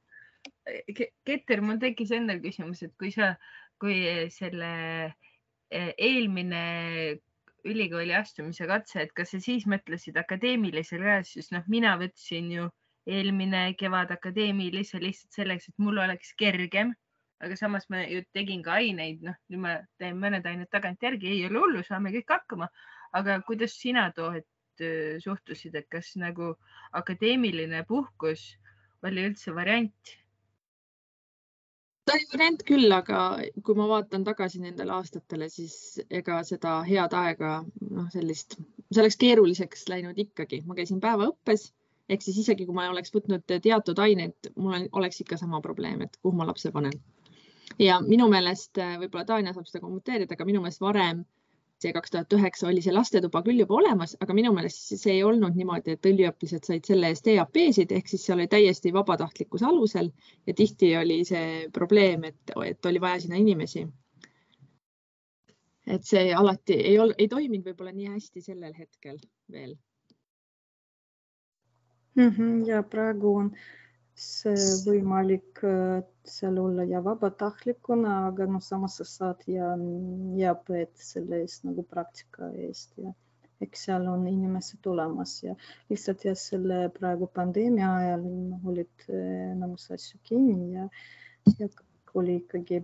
Keter, 1.26 1.64
mul 1.66 1.80
tekkis 1.82 2.14
endal 2.16 2.42
küsimus, 2.44 2.84
et 2.86 2.94
kui 3.00 3.12
sa, 3.16 3.34
kui 3.82 3.98
selle 4.34 4.72
eh, 5.08 5.92
eelmine 5.98 6.64
ülikooli 7.70 8.16
astumise 8.16 8.68
katse, 8.70 9.04
et 9.04 9.14
kas 9.16 9.34
sa 9.36 9.42
siis 9.44 9.66
mõtlesid 9.70 10.18
akadeemilisele 10.20 11.06
ka, 11.10 11.20
sest 11.28 11.54
noh, 11.56 11.66
mina 11.68 11.96
võtsin 12.00 12.52
ju 12.56 12.70
eelmine 13.10 13.74
kevad 13.80 14.12
akadeemilise 14.16 15.02
lihtsalt 15.02 15.36
selleks, 15.36 15.70
et 15.72 15.82
mul 15.82 16.00
oleks 16.06 16.34
kergem 16.40 16.94
aga 17.40 17.56
samas 17.56 17.88
ma 17.90 18.04
ju 18.04 18.22
tegin 18.36 18.64
ka 18.64 18.78
aineid, 18.82 19.22
noh, 19.24 19.36
nüüd 19.52 19.62
ma 19.64 19.76
teen 20.02 20.18
mõned 20.20 20.48
ained 20.48 20.70
tagantjärgi, 20.76 21.32
ei 21.36 21.46
ole 21.48 21.62
hullu, 21.64 21.84
saame 21.88 22.12
kõik 22.16 22.34
hakkama. 22.36 22.70
aga 23.16 23.40
kuidas 23.42 23.74
sina 23.74 24.12
Toohet 24.14 24.46
suhtusid, 25.24 25.76
et 25.76 25.88
kas 25.90 26.12
nagu 26.16 26.54
akadeemiline 27.00 27.84
puhkus 27.88 28.44
oli 29.04 29.26
üldse 29.30 29.56
variant? 29.56 30.14
Ta 32.10 32.18
oli 32.18 32.28
variant 32.34 32.64
küll, 32.68 32.92
aga 32.96 33.24
kui 33.66 33.78
ma 33.78 33.88
vaatan 33.92 34.26
tagasi 34.28 34.62
nendele 34.64 34.96
aastatele, 34.98 35.50
siis 35.54 35.76
ega 36.22 36.40
seda 36.48 36.80
head 36.88 37.16
aega, 37.22 37.52
noh, 37.90 38.08
sellist, 38.14 38.58
see 38.90 39.04
oleks 39.04 39.20
keeruliseks 39.22 39.86
läinud 39.92 40.18
ikkagi. 40.26 40.64
ma 40.66 40.78
käisin 40.80 41.02
päevaõppes 41.04 41.70
ehk 42.10 42.26
siis 42.26 42.42
isegi 42.42 42.66
kui 42.66 42.76
ma 42.76 42.88
oleks 42.90 43.14
võtnud 43.14 43.46
teatud 43.48 44.02
aineid, 44.02 44.52
mul 44.58 44.88
oleks 45.02 45.22
ikka 45.24 45.38
sama 45.38 45.62
probleem, 45.62 46.02
et 46.06 46.18
kuhu 46.22 46.36
ma 46.38 46.48
lapse 46.50 46.72
panen. 46.74 46.96
ja 47.80 48.00
minu 48.02 48.28
meelest 48.32 48.80
võib-olla 48.82 49.26
Tanja 49.30 49.54
saab 49.54 49.70
seda 49.70 49.84
kommenteerida, 49.84 50.34
aga 50.34 50.48
minu 50.50 50.64
meelest 50.64 50.82
varem 50.82 51.22
see 51.80 51.94
kaks 51.96 52.12
tuhat 52.12 52.34
üheksa 52.36 52.68
oli 52.68 52.82
see 52.84 52.94
lastetuba 52.94 53.42
küll 53.46 53.62
juba 53.62 53.78
olemas, 53.80 54.16
aga 54.24 54.36
minu 54.36 54.52
meelest 54.56 54.94
see 55.00 55.16
ei 55.16 55.24
olnud 55.24 55.56
niimoodi, 55.56 55.96
et 55.96 56.10
üliõpilased 56.12 56.68
said 56.68 56.90
selle 56.90 57.12
eest 57.14 57.28
EAP-sid 57.32 57.94
ehk 57.96 58.12
siis 58.12 58.26
see 58.28 58.36
oli 58.36 58.48
täiesti 58.52 58.92
vabatahtlikkuse 58.96 59.68
alusel 59.70 60.12
ja 60.48 60.56
tihti 60.56 60.92
oli 61.00 61.22
see 61.28 61.68
probleem, 61.74 62.28
et, 62.32 62.56
et 62.66 62.92
oli 62.92 63.02
vaja 63.02 63.24
sinna 63.24 63.40
inimesi. 63.40 63.88
et 65.88 66.04
see 66.06 66.34
alati 66.36 66.76
ei 66.76 67.00
olnud, 67.00 67.16
ei 67.18 67.28
toiminud 67.28 67.66
võib-olla 67.72 67.92
nii 67.96 68.12
hästi 68.14 68.42
sellel 68.46 68.76
hetkel 68.78 69.18
veel 69.52 69.72
mm. 72.16 72.30
-hmm, 72.30 72.68
ja 72.68 72.84
praegu 72.84 73.36
on 73.36 73.52
see 74.20 74.68
võimalik 74.86 75.64
äh, 75.64 76.04
seal 76.32 76.58
olla 76.62 76.86
ja 76.88 77.02
vabatahtlikuna, 77.04 78.16
aga 78.28 78.48
noh, 78.50 78.62
samas 78.64 79.00
sa 79.00 79.08
saad 79.08 79.44
ja 79.48 79.74
EAP-d 79.78 81.04
selle 81.10 81.44
eest 81.44 81.66
nagu 81.68 81.84
praktika 81.84 82.52
eest 82.68 82.98
ja 83.02 83.14
eks 83.64 83.88
seal 83.88 84.08
on 84.08 84.28
inimesed 84.28 84.86
olemas 84.88 85.34
ja 85.44 85.56
lihtsalt 85.90 86.24
jah, 86.28 86.38
selle 86.40 86.86
praegu 86.96 87.28
pandeemia 87.36 87.90
ajal 87.96 88.24
olid 88.72 89.10
enamus 89.16 89.90
asju 89.96 90.20
kinni 90.24 90.78
ja, 90.78 90.88
ja 91.60 91.68
oli 92.18 92.40
ikkagi, 92.40 92.82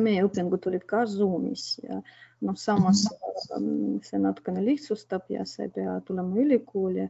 meie 0.00 0.24
õpingud 0.26 0.70
olid 0.70 0.86
ka 0.88 1.04
Zoomis 1.06 1.66
ja 1.84 2.00
noh, 2.44 2.56
samas 2.58 3.04
see 4.08 4.22
natukene 4.22 4.64
lihtsustab 4.64 5.28
ja 5.32 5.44
sa 5.46 5.66
ei 5.66 5.74
pea 5.74 5.98
tulema 6.06 6.38
ülikooli 6.40 7.08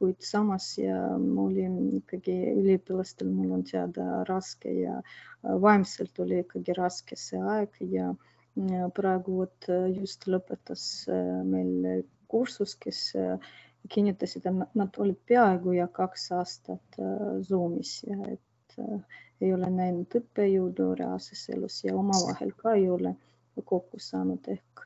kuid 0.00 0.24
samas 0.24 0.72
ja 0.80 0.96
oli 1.44 1.66
ikkagi 1.98 2.34
üliõpilastel, 2.54 3.28
mul 3.36 3.52
on 3.58 3.64
teada, 3.68 4.22
raske 4.28 4.72
ja 4.72 4.96
äh, 5.00 5.56
vaimselt 5.60 6.16
oli 6.24 6.40
ikkagi 6.40 6.76
raske 6.78 7.18
see 7.20 7.40
aeg 7.54 7.76
ja 7.92 8.08
praegu 8.96 9.36
vot 9.42 9.68
äh, 9.68 9.90
just 9.92 10.24
lõpetas 10.32 10.84
äh, 11.12 11.42
meil 11.44 12.04
kursus, 12.32 12.76
kes 12.80 13.02
kinnitasid, 13.90 14.46
et 14.46 14.74
nad 14.78 14.98
olid 15.02 15.18
peaaegu 15.26 15.74
ja 15.74 15.88
kaks 15.90 16.28
aastat 16.36 16.98
Zoomis 17.48 17.94
ja 18.06 18.18
et 18.28 18.76
ei 19.40 19.50
ole 19.56 19.70
näinud 19.72 20.14
õppejõudu 20.20 20.92
reaalses 21.00 21.46
elus 21.56 21.80
ja 21.82 21.96
omavahel 21.98 22.52
ka 22.60 22.76
ei 22.78 22.86
ole 22.92 23.16
kokku 23.64 23.98
saanud. 23.98 24.46
Ehk 24.52 24.84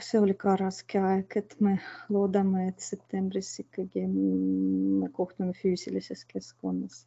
see 0.00 0.20
oli 0.20 0.34
ka 0.34 0.56
raske 0.60 1.00
aeg, 1.00 1.36
et 1.40 1.56
me 1.60 1.76
loodame, 2.12 2.68
et 2.68 2.80
septembris 2.80 3.54
ikkagi 3.62 4.04
me 4.10 5.08
kohtume 5.12 5.52
füüsilises 5.56 6.24
keskkonnas. 6.32 7.06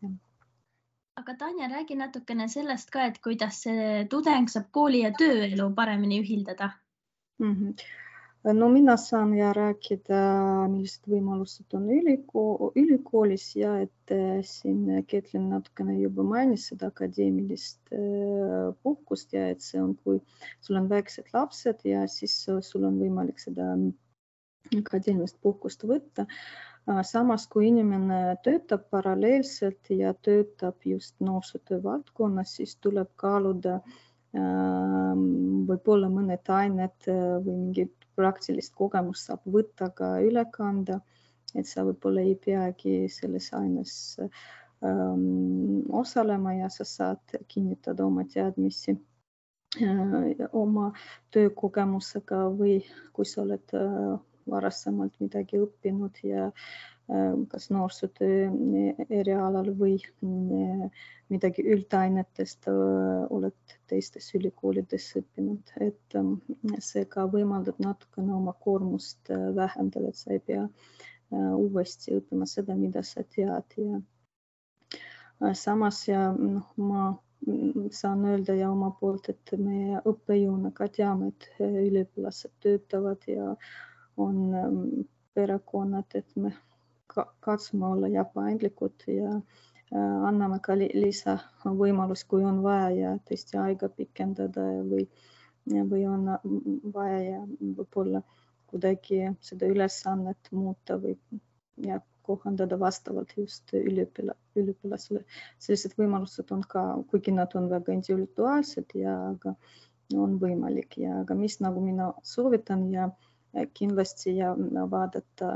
aga 1.20 1.36
Tanja, 1.36 1.68
räägi 1.68 1.96
natukene 2.00 2.48
sellest 2.48 2.90
ka, 2.90 3.06
et 3.06 3.18
kuidas 3.24 3.64
see 3.64 4.06
tudeng 4.10 4.48
saab 4.50 4.70
kooli 4.72 5.02
ja 5.04 5.12
tööelu 5.12 5.74
paremini 5.76 6.22
ühildada 6.24 6.72
mm. 7.40 7.56
-hmm 7.56 8.08
no 8.44 8.70
mina 8.70 8.96
saan 8.98 9.34
ja 9.36 9.50
rääkida, 9.54 10.20
millised 10.72 11.08
võimalused 11.12 11.76
on 11.76 11.90
ülikool, 11.92 12.72
ülikoolis 12.80 13.50
ja 13.60 13.74
et 13.84 14.14
äh, 14.16 14.40
siin 14.48 15.04
Ketlin 15.08 15.50
natukene 15.52 15.98
juba 16.00 16.24
mainis 16.24 16.70
seda 16.72 16.88
akadeemilist 16.94 17.92
äh, 17.92 18.72
puhkust 18.84 19.36
ja 19.36 19.50
et 19.52 19.66
see 19.66 19.82
on, 19.82 19.96
kui 20.04 20.22
sul 20.62 20.80
on 20.80 20.88
väiksed 20.92 21.34
lapsed 21.36 21.84
ja 21.84 22.06
siis 22.08 22.40
sul 22.46 22.88
on 22.88 23.00
võimalik 23.02 23.44
seda 23.44 23.74
akadeemilist 24.78 25.40
puhkust 25.44 25.84
võtta. 25.84 26.30
Äh, 26.88 27.04
samas, 27.04 27.48
kui 27.52 27.68
inimene 27.74 28.38
töötab 28.46 28.88
paralleelselt 28.90 29.92
ja 29.92 30.16
töötab 30.16 30.80
just 30.88 31.20
noorsootöö 31.20 31.84
valdkonnas, 31.84 32.56
siis 32.62 32.78
tuleb 32.80 33.12
kaaluda 33.20 33.82
võib-olla 34.30 36.06
mõned 36.14 36.52
ained 36.54 37.08
või 37.08 37.56
mingid 37.56 37.99
praktilist 38.20 38.76
kogemust 38.76 39.30
saab 39.30 39.46
võtta 39.58 39.90
ka 39.96 40.18
üle 40.26 40.46
kanda, 40.54 41.00
et 41.56 41.68
sa 41.68 41.86
võib-olla 41.88 42.26
ei 42.28 42.36
peagi 42.36 43.08
selles 43.10 43.50
aines 43.58 43.94
ähm, 44.20 45.86
osalema 46.02 46.54
ja 46.60 46.70
sa 46.74 46.86
saad 46.86 47.40
kinnitada 47.48 48.06
oma 48.06 48.26
teadmisi 48.34 48.98
äh, 49.82 50.46
oma 50.52 50.92
töökogemusega 51.34 52.46
või 52.60 52.82
kui 53.16 53.26
sa 53.26 53.44
oled 53.46 53.76
äh, 53.78 54.18
varasemalt 54.50 55.20
midagi 55.22 55.60
õppinud 55.62 56.22
ja 56.26 56.50
kas 57.50 57.70
noorsootöö 57.74 58.50
erialal 59.10 59.72
või 59.78 59.96
äh, 59.98 61.06
midagi 61.30 61.64
üldainetest 61.66 62.68
oled 62.70 63.74
teistes 63.90 64.28
ülikoolides 64.38 65.08
õppinud, 65.18 65.74
et 65.82 66.18
see 66.86 67.06
ka 67.10 67.26
võimaldab 67.32 67.82
natukene 67.82 68.36
oma 68.36 68.54
koormust 68.66 69.34
äh, 69.34 69.50
vähendada, 69.56 70.12
et 70.12 70.22
sa 70.22 70.36
ei 70.36 70.44
pea 70.46 70.68
uuesti 71.32 72.16
õppima 72.18 72.46
seda, 72.50 72.74
mida 72.78 73.04
sa 73.06 73.22
tead. 73.22 73.76
Ja 73.78 75.54
samas 75.54 76.00
ja 76.08 76.32
noh, 76.34 76.72
ma 76.78 77.04
mm, 77.46 77.92
saan 77.94 78.26
öelda 78.26 78.56
ja 78.58 78.72
oma 78.72 78.90
poolt, 79.02 79.30
et 79.30 79.54
me 79.58 80.00
õppejõuna 80.10 80.74
ka 80.74 80.90
teame, 80.94 81.30
et 81.30 81.52
üliõpilased 81.62 82.58
töötavad 82.66 83.30
ja 83.30 83.54
on 84.18 85.06
perekonnad, 85.38 86.18
et 86.18 86.36
me 86.36 86.54
katsume 87.40 87.86
olla 87.86 88.08
ja 88.08 88.24
paindlikud 88.34 89.08
ja 89.08 89.36
äh, 89.36 89.70
Äh, 89.90 90.24
anname 90.30 90.60
ka 90.62 90.76
lisavõimalus, 90.78 92.22
kui 92.30 92.44
on 92.46 92.60
vaja 92.62 92.90
ja 92.94 93.14
tõesti 93.26 93.58
aega 93.58 93.88
pikendada 93.90 94.66
või, 94.86 95.08
või 95.66 96.04
on 96.06 96.28
vaja 96.94 97.22
ja 97.24 97.40
võib-olla 97.80 98.22
kuidagi 98.70 99.24
seda 99.48 99.70
ülesannet 99.74 100.52
muuta 100.54 101.00
või 101.02 101.16
ja 101.88 101.98
kohandada 102.30 102.78
vastavalt 102.78 103.34
just 103.38 103.74
üliõpila, 103.74 104.38
üliõpilasele. 104.62 105.24
sellised 105.58 105.98
võimalused 105.98 106.54
on 106.54 106.62
ka, 106.76 106.86
kuigi 107.10 107.34
nad 107.34 107.58
on 107.58 107.72
väga 107.74 107.96
individuaalsed 107.98 108.94
ja 109.02 109.16
aga 109.32 109.56
on 110.14 110.38
võimalik 110.44 111.00
ja, 111.02 111.24
aga 111.24 111.34
mis 111.40 111.58
nagu 111.66 111.82
mina 111.82 112.12
soovitan 112.22 112.86
ja 112.94 113.10
kindlasti 113.74 114.38
ja 114.38 114.54
vaadata, 114.94 115.56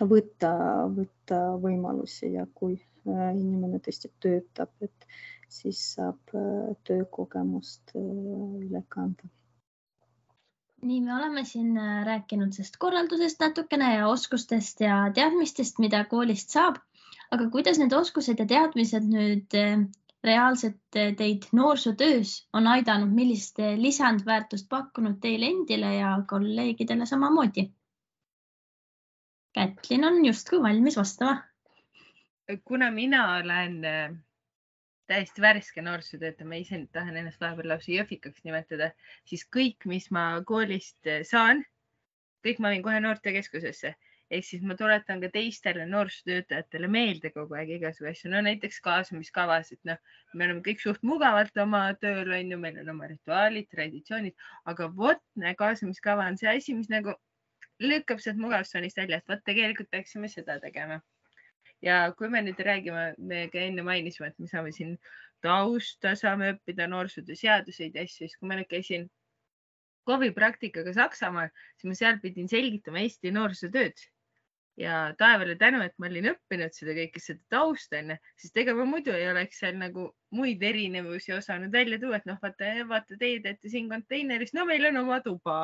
võtta, 0.00 0.52
võtta 0.96 1.42
võimalusi 1.60 2.32
ja 2.32 2.46
kui 2.54 2.78
Äh, 3.02 3.30
inimene 3.34 3.80
tõesti 3.82 4.08
töötab, 4.22 4.70
et 4.86 5.06
siis 5.50 5.78
saab 5.96 6.34
äh, 6.38 6.74
töökogemust 6.86 7.96
äh, 7.98 8.02
üle 8.62 8.82
kanda. 8.94 9.26
nii, 10.82 11.00
me 11.02 11.12
oleme 11.14 11.42
siin 11.46 11.74
rääkinud 12.06 12.54
sellest 12.54 12.78
korraldusest 12.82 13.42
natukene 13.42 13.88
ja 13.96 14.06
oskustest 14.10 14.80
ja 14.82 15.00
teadmistest, 15.14 15.82
mida 15.82 16.04
koolist 16.14 16.54
saab. 16.54 16.78
aga 17.34 17.48
kuidas 17.50 17.82
need 17.82 17.92
oskused 17.98 18.38
ja 18.38 18.46
teadmised 18.46 19.06
nüüd 19.10 19.58
reaalselt 20.30 20.98
teid 21.18 21.46
noorsootöös 21.58 22.36
on 22.52 22.66
aidanud, 22.76 23.14
millist 23.18 23.58
lisandväärtust 23.82 24.68
pakkunud 24.68 25.18
teile 25.22 25.50
endile 25.50 25.94
ja 25.96 26.16
kolleegidele 26.34 27.06
samamoodi? 27.06 27.70
Kätlin 29.52 30.04
on 30.04 30.24
justkui 30.24 30.62
valmis 30.62 30.96
vastama. 30.96 31.42
Kuna 32.64 32.90
mina 32.90 33.36
olen 33.36 33.84
äh, 33.84 34.14
täiesti 35.06 35.42
värske 35.42 35.82
noorsootöötaja, 35.82 36.48
ma 36.48 36.60
ise 36.60 36.78
tahan 36.92 37.16
ennast 37.20 37.40
vahepeal 37.40 37.68
lausa 37.68 37.92
jõhvikaks 37.92 38.46
nimetada, 38.48 38.88
siis 39.28 39.44
kõik, 39.56 39.84
mis 39.92 40.08
ma 40.10 40.24
koolist 40.48 41.04
äh, 41.06 41.20
saan, 41.28 41.60
kõik 42.46 42.62
ma 42.64 42.72
viin 42.72 42.84
kohe 42.86 43.00
noortekeskusesse. 43.04 43.92
Ehk 44.32 44.46
siis 44.48 44.62
ma 44.64 44.72
tuletan 44.80 45.20
ka 45.20 45.28
teistele 45.34 45.84
noorsootöötajatele 45.90 46.88
meelde 46.88 47.30
kogu 47.34 47.58
aeg 47.58 47.74
igasugu 47.76 48.08
asju, 48.08 48.30
no 48.32 48.40
näiteks 48.46 48.80
kaasamiskavas, 48.80 49.74
et 49.76 49.82
noh, 49.84 50.00
me 50.32 50.46
oleme 50.46 50.64
kõik 50.64 50.80
suht 50.80 51.04
mugavalt 51.04 51.60
oma 51.60 51.82
tööl, 52.00 52.32
on 52.38 52.56
ju, 52.56 52.60
meil 52.62 52.80
on 52.80 52.88
oma 52.94 53.10
rituaalid, 53.12 53.68
traditsioonid, 53.76 54.48
aga 54.72 54.88
vot 54.96 55.20
kaasamiskava 55.60 56.30
on 56.32 56.40
see 56.40 56.48
asi, 56.48 56.78
mis 56.78 56.88
nagu 56.88 57.12
lükkab 57.86 58.20
sealt 58.22 58.38
mugavustsoonist 58.40 58.98
välja, 58.98 59.18
et 59.18 59.28
vot 59.28 59.42
tegelikult 59.46 59.90
peaksime 59.90 60.30
seda 60.32 60.58
tegema. 60.62 61.00
Ja 61.82 62.12
kui 62.18 62.28
me 62.30 62.42
nüüd 62.46 62.60
räägime, 62.62 63.08
me 63.18 63.48
ka 63.50 63.58
enne 63.58 63.82
mainisime, 63.86 64.30
et 64.30 64.38
me 64.38 64.46
saame 64.50 64.70
siin 64.74 64.94
tausta, 65.42 66.14
saame 66.18 66.52
õppida 66.54 66.86
noorsootöö 66.90 67.36
seaduseid 67.38 67.98
ja 67.98 68.06
asju, 68.06 68.28
siis 68.28 68.38
kui 68.38 68.50
ma 68.50 68.58
nüüd 68.58 68.70
käisin 68.70 69.08
KOV-i 70.06 70.32
praktikaga 70.34 70.94
Saksamaal, 70.94 71.50
siis 71.78 71.90
ma 71.90 71.98
seal 71.98 72.18
pidin 72.22 72.50
selgitama 72.50 73.02
Eesti 73.02 73.34
noorsootööd. 73.34 74.02
Ja 74.80 75.12
taevale 75.18 75.54
tänu, 75.60 75.82
et 75.84 75.92
ma 76.00 76.08
olin 76.08 76.30
õppinud 76.30 76.72
seda 76.72 76.94
kõike, 76.96 77.20
seda 77.20 77.42
tausta 77.52 77.98
onju, 77.98 78.16
sest 78.40 78.56
ega 78.62 78.72
ma 78.78 78.86
muidu 78.88 79.12
ei 79.12 79.26
oleks 79.28 79.58
seal 79.60 79.76
nagu 79.76 80.06
muid 80.32 80.62
erinevusi 80.64 81.34
osanud 81.36 81.74
välja 81.74 81.98
tuua, 82.00 82.22
et 82.22 82.28
noh, 82.30 82.38
vaata, 82.40 82.70
vaata, 82.88 83.18
teie 83.20 83.42
teete 83.44 83.68
siin 83.68 83.90
konteineris, 83.92 84.54
no 84.56 84.64
meil 84.70 84.88
on 84.88 85.02
oma 85.02 85.20
tuba, 85.26 85.58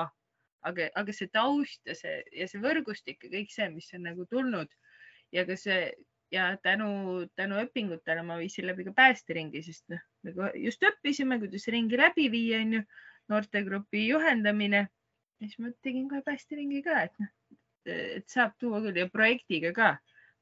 aga, 0.67 0.89
aga 0.99 1.15
see 1.15 1.31
taust 1.33 1.81
ja 1.87 1.95
see 1.99 2.21
ja 2.35 2.49
see 2.51 2.61
võrgustik 2.63 3.25
ja 3.25 3.33
kõik 3.33 3.53
see, 3.55 3.69
mis 3.75 3.91
on 3.95 4.07
nagu 4.09 4.27
tulnud 4.31 4.71
ja 5.35 5.45
ka 5.49 5.57
see 5.57 5.93
ja 6.35 6.51
tänu, 6.63 7.27
tänu 7.39 7.61
õpingutele 7.63 8.25
ma 8.27 8.37
viisin 8.41 8.67
läbi 8.69 8.85
ka 8.89 8.93
päästeringi, 8.97 9.63
sest 9.65 9.87
noh, 9.93 10.03
nagu 10.29 10.51
just 10.61 10.83
õppisime, 10.85 11.39
kuidas 11.41 11.65
ringi 11.73 11.97
läbi 11.97 12.27
viia, 12.33 12.61
onju, 12.65 12.83
noortegrupi 13.33 14.09
juhendamine. 14.11 14.89
ja 15.41 15.47
siis 15.47 15.59
ma 15.63 15.73
tegin 15.83 16.09
kohe 16.11 16.21
päästeringi 16.27 16.83
ka, 16.85 17.01
et 17.09 17.23
noh, 17.23 17.33
et 17.89 18.29
saab 18.29 18.59
tuua 18.61 18.83
küll 18.85 18.99
ja 19.01 19.09
projektiga 19.09 19.73
ka 19.73 19.97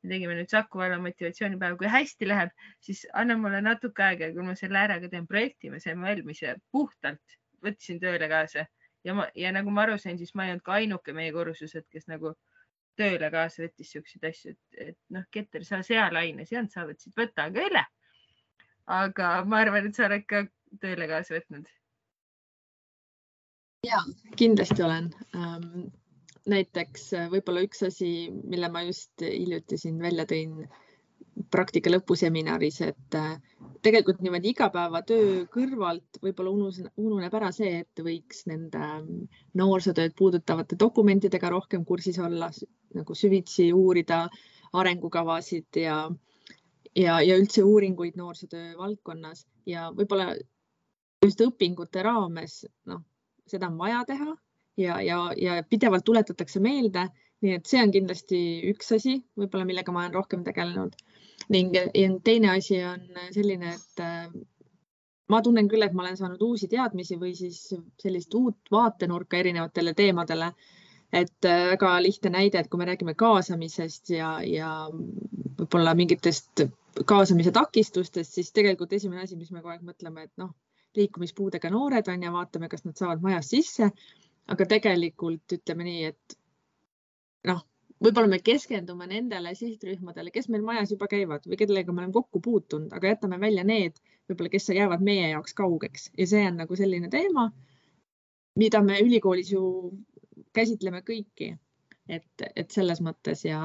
me 0.06 0.14
tegime 0.14 0.36
nüüd 0.38 0.50
Saku 0.50 0.78
valla 0.78 0.98
motivatsioonipäeva, 1.02 1.76
kui 1.80 1.90
hästi 1.90 2.28
läheb, 2.28 2.52
siis 2.84 3.04
anna 3.14 3.36
mulle 3.40 3.60
natuke 3.64 4.04
aega 4.06 4.28
ja 4.28 4.34
kui 4.36 4.46
ma 4.46 4.54
selle 4.58 4.78
ära 4.78 5.00
ka 5.02 5.10
teen 5.12 5.26
projekti, 5.26 5.70
me 5.72 5.80
saime 5.82 6.06
valmis 6.06 6.42
ja 6.42 6.54
puhtalt 6.72 7.36
võtsin 7.64 7.98
tööle 8.02 8.28
kaasa 8.30 8.66
ja 9.06 9.14
ma 9.14 9.28
ja 9.38 9.52
nagu 9.54 9.70
ma 9.70 9.86
aru 9.86 9.96
sain, 10.02 10.18
siis 10.18 10.34
ma 10.34 10.46
ei 10.46 10.54
olnud 10.54 10.66
ka 10.66 10.76
ainuke 10.80 11.14
meie 11.16 11.32
kursused, 11.34 11.86
kes 11.92 12.08
nagu 12.10 12.34
tööle 12.98 13.30
kaasa 13.32 13.62
võttis 13.64 13.92
siukseid 13.92 14.24
asju, 14.30 14.54
et, 14.54 14.80
et 14.90 14.98
noh, 15.12 15.26
Keter, 15.32 15.64
sa 15.68 15.82
seal 15.86 16.16
aines 16.16 16.52
ei 16.52 16.60
olnud, 16.60 16.72
sa 16.72 16.86
võtsid, 16.88 17.14
võta 17.18 17.48
aga 17.50 17.66
üle. 17.70 17.84
aga 18.96 19.30
ma 19.44 19.60
arvan, 19.64 19.88
et 19.88 19.98
sa 19.98 20.06
oled 20.08 20.24
ka 20.30 20.46
tööle 20.82 21.08
kaasa 21.10 21.36
võtnud. 21.36 21.68
ja 23.86 24.00
kindlasti 24.40 24.82
olen 24.82 25.12
ähm, 25.36 25.86
näiteks 26.50 27.12
äh, 27.14 27.28
võib-olla 27.30 27.62
üks 27.66 27.84
asi, 27.86 28.10
mille 28.32 28.70
ma 28.72 28.82
just 28.88 29.22
hiljuti 29.22 29.78
siin 29.78 30.00
välja 30.02 30.26
tõin 30.26 30.64
praktika 31.50 31.90
lõpuseminaris, 31.92 32.80
et 32.86 33.16
äh, 33.18 33.36
tegelikult 33.84 34.22
niimoodi 34.24 34.52
igapäevatöö 34.54 35.44
kõrvalt 35.52 36.20
võib-olla 36.22 36.52
ununeb 36.96 37.34
ära 37.38 37.50
see, 37.54 37.82
et 37.84 38.02
võiks 38.02 38.46
nende 38.50 38.80
ähm, 38.80 39.26
noorsootööd 39.58 40.16
puudutavate 40.18 40.78
dokumentidega 40.80 41.50
rohkem 41.52 41.84
kursis 41.84 42.18
olla, 42.22 42.50
nagu 42.96 43.14
süvitsi 43.14 43.68
uurida 43.76 44.24
arengukavasid 44.76 45.80
ja, 45.82 45.98
ja, 46.96 47.20
ja 47.20 47.36
üldse 47.36 47.64
uuringuid 47.64 48.16
noorsootöö 48.16 48.74
valdkonnas 48.78 49.46
ja 49.66 49.90
võib-olla 49.94 50.32
just 51.24 51.40
õpingute 51.44 52.02
raames, 52.06 52.64
noh, 52.88 53.04
seda 53.46 53.68
on 53.70 53.78
vaja 53.78 54.02
teha 54.08 54.32
ja, 54.80 55.00
ja, 55.04 55.20
ja 55.36 55.60
pidevalt 55.68 56.04
tuletatakse 56.04 56.60
meelde. 56.60 57.08
nii 57.44 57.52
et 57.52 57.66
see 57.68 57.80
on 57.84 57.90
kindlasti 57.92 58.38
üks 58.70 58.94
asi, 58.96 59.18
võib-olla 59.36 59.66
millega 59.68 59.92
ma 59.92 60.06
olen 60.06 60.14
rohkem 60.14 60.44
tegelenud 60.44 60.94
ning 61.52 61.74
teine 62.24 62.50
asi 62.56 62.80
on 62.84 63.02
selline, 63.34 63.74
et 63.74 64.02
äh, 64.02 64.26
ma 65.30 65.42
tunnen 65.42 65.68
küll, 65.70 65.84
et 65.86 65.94
ma 65.94 66.04
olen 66.04 66.18
saanud 66.18 66.42
uusi 66.42 66.68
teadmisi 66.72 67.18
või 67.20 67.34
siis 67.38 67.60
sellist 68.02 68.34
uut 68.34 68.72
vaatenurka 68.72 69.38
erinevatele 69.42 69.94
teemadele. 69.94 70.52
et 71.12 71.46
äh, 71.46 71.68
väga 71.70 72.02
lihtne 72.02 72.30
näide, 72.34 72.58
et 72.58 72.68
kui 72.68 72.78
me 72.78 72.84
räägime 72.84 73.14
kaasamisest 73.14 74.10
ja, 74.10 74.40
ja 74.42 74.88
võib-olla 74.90 75.94
mingitest 75.94 76.64
kaasamise 77.06 77.52
takistustest, 77.54 78.32
siis 78.32 78.52
tegelikult 78.52 78.92
esimene 78.92 79.22
asi, 79.22 79.36
mis 79.36 79.52
me 79.52 79.62
kogu 79.62 79.76
aeg 79.76 79.84
mõtleme, 79.86 80.24
et 80.26 80.32
noh, 80.36 80.50
liikumispuudega 80.96 81.70
noored 81.70 82.08
on 82.08 82.22
ja 82.22 82.32
vaatame, 82.32 82.68
kas 82.68 82.84
nad 82.84 82.98
saavad 82.98 83.22
majas 83.22 83.52
sisse 83.54 83.92
aga 84.52 84.66
tegelikult 84.70 85.56
ütleme 85.58 85.86
nii, 85.86 86.10
et 86.12 86.36
noh, 87.50 87.62
võib-olla 88.02 88.30
me 88.30 88.40
keskendume 88.44 89.08
nendele 89.10 89.54
sihtrühmadele, 89.56 90.32
kes 90.34 90.50
meil 90.52 90.64
majas 90.66 90.92
juba 90.92 91.08
käivad 91.10 91.46
või 91.48 91.58
kellega 91.60 91.92
me 91.92 92.02
oleme 92.02 92.16
kokku 92.16 92.42
puutunud, 92.44 92.92
aga 92.92 93.14
jätame 93.14 93.38
välja 93.40 93.64
need 93.64 94.00
võib-olla, 94.28 94.52
kes 94.52 94.68
jäävad 94.74 95.04
meie 95.06 95.30
jaoks 95.30 95.54
kaugeks. 95.56 96.10
Ja 96.18 96.26
see 96.28 96.44
on 96.48 96.58
nagu 96.60 96.76
selline 96.76 97.10
teema, 97.12 97.48
mida 98.58 98.82
me 98.82 98.98
ülikoolis 99.04 99.52
ju 99.52 99.62
käsitleme 100.56 101.02
kõiki, 101.06 101.52
et, 102.08 102.46
et 102.54 102.70
selles 102.70 103.00
mõttes 103.04 103.44
ja, 103.46 103.60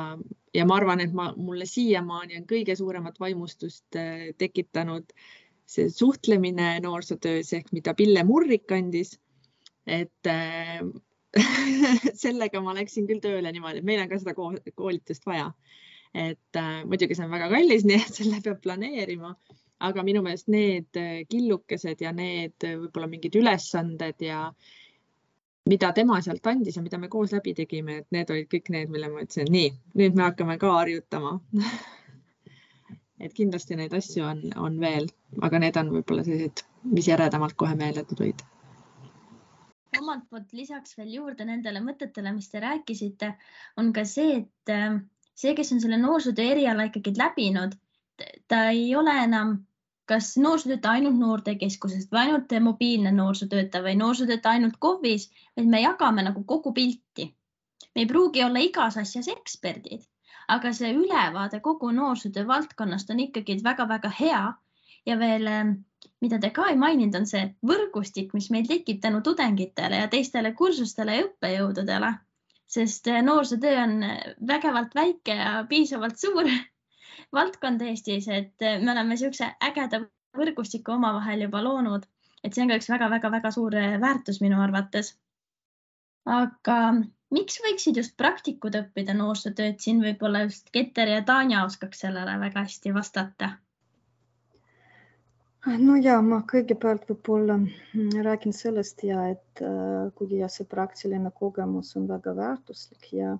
ja 0.56 0.66
ma 0.68 0.80
arvan, 0.80 1.04
et 1.04 1.14
ma, 1.16 1.32
mulle 1.38 1.68
siiamaani 1.70 2.42
on 2.42 2.50
kõige 2.50 2.76
suuremat 2.78 3.20
vaimustust 3.20 4.00
äh, 4.00 4.32
tekitanud 4.38 5.12
see 5.72 5.90
suhtlemine 5.90 6.80
noorsootöös 6.84 7.54
ehk 7.56 7.72
mida 7.72 7.94
Pille 7.96 8.24
Murrik 8.28 8.72
andis. 8.76 9.16
Et 9.88 10.28
äh, 10.28 10.82
sellega 12.24 12.62
ma 12.64 12.76
läksin 12.76 13.08
küll 13.08 13.22
tööle 13.24 13.52
niimoodi, 13.54 13.80
et 13.80 13.88
meil 13.88 14.04
on 14.04 14.12
ka 14.12 14.20
seda 14.20 14.34
koolitust 14.36 15.26
vaja. 15.28 15.52
et 16.12 16.60
äh, 16.60 16.84
muidugi 16.84 17.16
see 17.16 17.24
on 17.24 17.32
väga 17.32 17.48
kallis, 17.54 17.86
nii 17.88 18.02
et 18.02 18.18
selle 18.20 18.42
peab 18.44 18.60
planeerima, 18.64 19.32
aga 19.88 20.04
minu 20.04 20.24
meelest 20.26 20.52
need 20.52 21.00
äh, 21.00 21.22
killukesed 21.32 22.04
ja 22.04 22.12
need 22.16 22.68
äh, 22.68 22.76
võib-olla 22.82 23.08
mingid 23.14 23.38
ülesanded 23.40 24.28
ja 24.28 24.50
mida 25.72 25.94
tema 25.96 26.20
sealt 26.22 26.48
andis 26.52 26.76
ja 26.76 26.84
mida 26.84 27.00
me 27.00 27.08
koos 27.08 27.32
läbi 27.32 27.56
tegime, 27.56 28.02
et 28.02 28.12
need 28.12 28.34
olid 28.34 28.52
kõik 28.52 28.70
need, 28.76 28.92
mille 28.92 29.08
ma 29.14 29.24
ütlesin, 29.24 29.48
nii, 29.56 29.72
nüüd 30.02 30.20
me 30.20 30.28
hakkame 30.28 30.60
ka 30.60 30.76
harjutama. 30.82 31.38
Et 33.22 33.36
kindlasti 33.38 33.76
neid 33.78 33.92
asju 33.94 34.24
on, 34.26 34.40
on 34.58 34.80
veel, 34.82 35.06
aga 35.46 35.60
need 35.62 35.76
on 35.78 35.92
võib-olla 35.94 36.24
sellised, 36.26 36.64
mis 36.90 37.06
järedamalt 37.06 37.54
kohe 37.54 37.76
meelde 37.78 38.02
tulid 38.10 38.42
omalt 40.00 40.30
poolt 40.30 40.54
lisaks 40.56 40.96
veel 40.98 41.10
juurde 41.18 41.46
nendele 41.46 41.82
mõtetele, 41.84 42.32
mis 42.36 42.50
te 42.50 42.62
rääkisite, 42.64 43.34
on 43.78 43.92
ka 43.94 44.06
see, 44.08 44.38
et 44.44 44.72
äh, 44.72 45.02
see, 45.36 45.56
kes 45.58 45.74
on 45.76 45.82
selle 45.84 46.00
noorsootöö 46.02 46.54
eriala 46.56 46.88
ikkagi 46.90 47.14
läbinud, 47.18 47.76
ta 48.48 48.64
ei 48.70 48.96
ole 48.96 49.18
enam 49.24 49.58
kas 50.12 50.34
noorsootöötaja 50.44 51.00
ainult 51.00 51.20
noortekeskusest 51.20 52.12
või 52.12 52.20
ainult 52.26 52.54
mobiilne 52.66 53.12
noorsootöötaja 53.16 53.86
või 53.86 53.94
noorsootöötaja 54.00 54.60
ainult 54.60 54.80
KOV-is, 54.84 55.30
vaid 55.58 55.70
me 55.72 55.80
jagame 55.82 56.26
nagu 56.28 56.44
kogu 56.44 56.74
pilti. 56.74 57.28
me 57.96 58.04
ei 58.04 58.08
pruugi 58.08 58.44
olla 58.44 58.60
igas 58.60 58.98
asjas 58.98 59.28
eksperdid, 59.32 60.04
aga 60.48 60.74
see 60.74 60.92
ülevaade 60.96 61.60
kogu 61.60 61.92
noorsootöö 61.92 62.48
valdkonnast 62.48 63.10
on 63.10 63.24
ikkagi 63.28 63.58
väga-väga 63.64 64.12
hea 64.20 64.44
ja 65.06 65.18
veel 65.20 65.48
äh, 65.48 65.72
mida 66.22 66.38
te 66.42 66.52
ka 66.56 66.68
ei 66.72 66.78
maininud, 66.80 67.16
on 67.18 67.28
see 67.30 67.44
võrgustik, 67.68 68.34
mis 68.38 68.50
meil 68.54 68.68
tekib 68.70 69.02
tänu 69.04 69.22
tudengitele 69.26 70.02
ja 70.04 70.10
teistele 70.12 70.54
kursustele 70.58 71.18
ja 71.18 71.28
õppejõududele, 71.28 72.12
sest 72.76 73.10
eh, 73.12 73.22
noorsootöö 73.26 73.78
on 73.84 73.96
eh, 74.08 74.20
vägevalt 74.52 74.94
väike 74.98 75.38
ja 75.40 75.54
piisavalt 75.70 76.22
suur 76.22 76.50
valdkond 77.38 77.82
Eestis, 77.88 78.30
et 78.30 78.68
eh, 78.68 78.78
me 78.84 78.94
oleme 78.94 79.16
niisuguse 79.16 79.50
ägeda 79.70 80.04
võrgustiku 80.38 80.96
omavahel 80.98 81.48
juba 81.48 81.64
loonud, 81.66 82.06
et 82.44 82.54
see 82.54 82.64
on 82.66 82.72
ka 82.72 82.78
üks 82.80 82.92
väga-väga-väga 82.94 83.52
suur 83.58 83.76
väärtus 84.06 84.40
minu 84.46 84.62
arvates. 84.62 85.16
aga 86.30 86.78
miks 87.34 87.58
võiksid 87.66 87.98
just 87.98 88.14
praktikud 88.18 88.78
õppida 88.78 89.18
noorsootööd, 89.18 89.82
siin 89.82 90.06
võib-olla 90.06 90.46
just 90.46 90.70
Keter 90.70 91.10
ja 91.10 91.26
Tanja 91.26 91.66
oskaks 91.66 92.06
sellele 92.06 92.38
väga 92.46 92.68
hästi 92.68 92.94
vastata 92.94 93.56
no 95.62 95.96
ja 96.02 96.16
ma 96.26 96.40
kõigepealt 96.50 97.04
võib-olla 97.10 97.60
mm, 97.60 98.24
räägin 98.26 98.54
sellest 98.56 99.04
ja 99.06 99.28
et 99.30 99.62
äh, 99.62 100.08
kuigi 100.18 100.40
ja 100.40 100.48
see 100.50 100.66
praktiline 100.66 101.30
kogemus 101.38 101.94
on 102.00 102.08
väga 102.10 102.34
väärtuslik 102.38 103.12
ja 103.14 103.36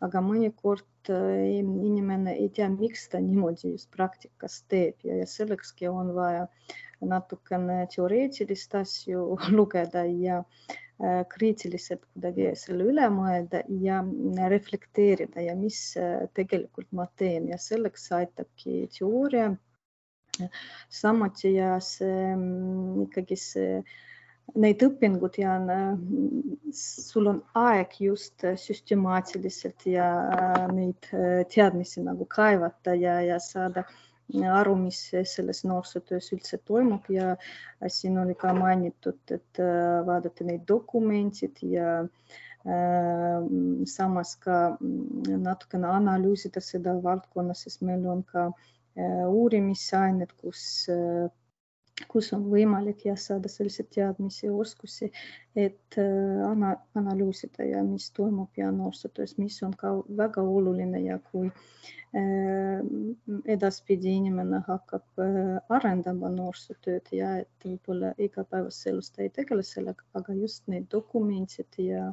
aga 0.00 0.22
mõnikord 0.24 1.10
äh, 1.12 1.60
inimene 1.60 2.32
ei 2.38 2.48
tea, 2.48 2.70
miks 2.72 3.10
ta 3.12 3.20
niimoodi 3.20 3.74
just 3.74 3.90
praktikas 3.92 4.62
teeb 4.72 5.04
ja, 5.04 5.18
ja 5.20 5.28
sellekski 5.28 5.90
on 5.92 6.14
vaja 6.16 6.46
natukene 7.04 7.82
teoreetilist 7.92 8.74
asju 8.80 9.36
lugeda 9.58 10.06
ja 10.08 10.40
äh, 10.40 11.26
kriitiliselt 11.28 12.08
kuidagi 12.08 12.54
selle 12.56 12.88
üle 12.88 13.12
mõelda 13.12 13.60
ja 13.84 14.00
reflekteerida 14.48 15.44
ja 15.44 15.52
mis 15.60 15.92
tegelikult 16.32 16.88
ma 16.96 17.04
teen 17.20 17.52
ja 17.52 17.60
selleks 17.60 18.08
aitabki 18.16 18.86
teooria 18.96 19.52
samuti 20.88 21.54
ja 21.54 21.76
see 21.80 22.34
mm, 22.34 23.06
ikkagi 23.06 23.38
see, 23.40 23.82
neid 24.54 24.82
õpingud 24.86 25.38
ja 25.40 25.56
sul 26.76 27.30
on 27.32 27.40
aeg 27.58 27.96
just 28.00 28.44
süstemaatiliselt 28.62 29.86
ja 29.90 30.08
neid 30.72 31.08
äh, 31.12 31.42
teadmisi 31.52 32.04
nagu 32.06 32.28
kaevata 32.30 32.94
ja, 32.94 33.18
ja 33.26 33.40
saada 33.42 33.86
aru, 34.34 34.74
mis 34.76 34.98
selles 35.24 35.62
noorsootöös 35.64 36.32
üldse 36.34 36.58
toimub. 36.58 37.04
Ja 37.08 37.36
siin 37.88 38.18
oli 38.18 38.34
ka 38.34 38.54
mainitud, 38.54 39.20
et 39.30 39.60
äh, 39.62 40.06
vaadata 40.06 40.44
neid 40.44 40.66
dokumentid 40.68 41.62
ja 41.62 42.00
äh, 42.02 43.50
samas 43.86 44.36
ka 44.42 44.76
mm, 44.80 45.42
natukene 45.42 45.90
analüüsida 45.90 46.60
seda 46.60 46.96
valdkonna, 47.02 47.54
sest 47.54 47.82
meil 47.86 48.06
on 48.10 48.24
ka 48.26 48.48
äh, 48.48 48.75
Äh, 48.96 49.26
uurimisained, 49.28 50.30
kus 50.40 50.62
äh, 50.88 51.26
kus 52.12 52.28
on 52.36 52.46
võimalik 52.52 53.06
jah 53.06 53.16
saada 53.20 53.48
selliseid 53.48 53.88
teadmisi 53.94 54.50
oskusi, 54.52 55.08
et 55.56 55.96
ana, 56.44 56.74
analüüsida 57.00 57.64
ja 57.64 57.80
mis 57.84 58.10
toimub 58.16 58.60
ja 58.60 58.68
noorsootöös, 58.72 59.38
mis 59.40 59.56
on 59.64 59.72
ka 59.80 59.94
väga 60.18 60.44
oluline 60.44 61.00
ja 61.06 61.16
kui 61.30 61.48
edaspidi 63.56 64.12
inimene 64.20 64.60
hakkab 64.68 65.24
arendama 65.78 66.28
noorsootööd 66.36 67.08
ja 67.16 67.32
et 67.40 67.64
võib-olla 67.64 68.12
igapäevases 68.28 68.92
elus 68.92 69.10
ta 69.12 69.24
ei 69.24 69.32
tegele 69.40 69.64
sellega, 69.64 70.04
aga 70.20 70.36
just 70.36 70.68
need 70.72 70.88
dokumendid 70.92 71.80
ja 71.80 72.10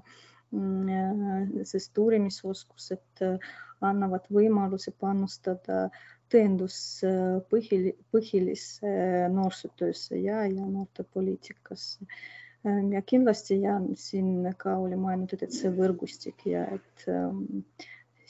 mm, 0.55 1.59
sest 1.67 1.99
uurimisoskused 1.99 3.27
annavad 3.83 4.27
võimaluse 4.31 4.95
panustada 4.99 5.89
tõenduspõhilisse 6.33 8.07
põhilisse 8.13 8.93
noorsootöösse 9.33 10.19
ja, 10.21 10.43
ja 10.49 10.65
noortepoliitikasse. 10.65 12.07
ja 12.93 13.01
kindlasti 13.05 13.59
ja 13.61 13.79
siin 13.99 14.47
ka 14.57 14.77
oli 14.79 14.95
mainitud, 14.99 15.43
et 15.43 15.55
see 15.55 15.71
võrgustik 15.75 16.45
ja 16.49 16.65
et 16.77 17.07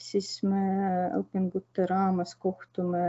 siis 0.00 0.28
me 0.46 0.62
õpingute 1.18 1.86
raames 1.90 2.34
kohtume 2.42 3.02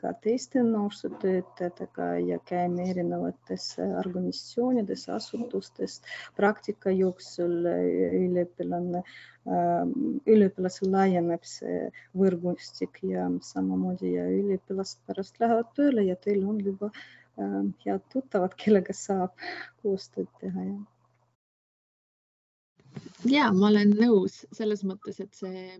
ka 0.00 0.12
teiste 0.24 0.62
noorsootöötajatega 0.66 2.08
ja 2.26 2.38
käime 2.48 2.88
erinevates 2.90 3.66
organisatsioonides, 3.80 5.08
asutustes. 5.16 6.00
praktika 6.36 6.90
jooksul 6.90 7.66
üliõpilane, 7.66 9.02
üliõpilasel 10.26 10.92
laieneb 10.92 11.44
see 11.46 11.88
võrgustik 12.18 13.02
ja 13.06 13.28
samamoodi 13.40 14.14
ja 14.16 14.28
üliõpilased 14.30 15.02
pärast 15.06 15.40
lähevad 15.42 15.74
tööle 15.78 16.06
ja 16.10 16.16
teil 16.16 16.46
on 16.46 16.60
juba 16.60 16.92
head 17.84 18.02
tuttavad, 18.12 18.54
kellega 18.60 18.92
saab 18.96 19.36
koostööd 19.82 20.28
teha 20.40 20.66
ja 20.68 20.80
ja 23.30 23.48
ma 23.56 23.70
olen 23.70 23.94
nõus 23.96 24.42
selles 24.52 24.82
mõttes, 24.84 25.20
et 25.22 25.32
see 25.36 25.78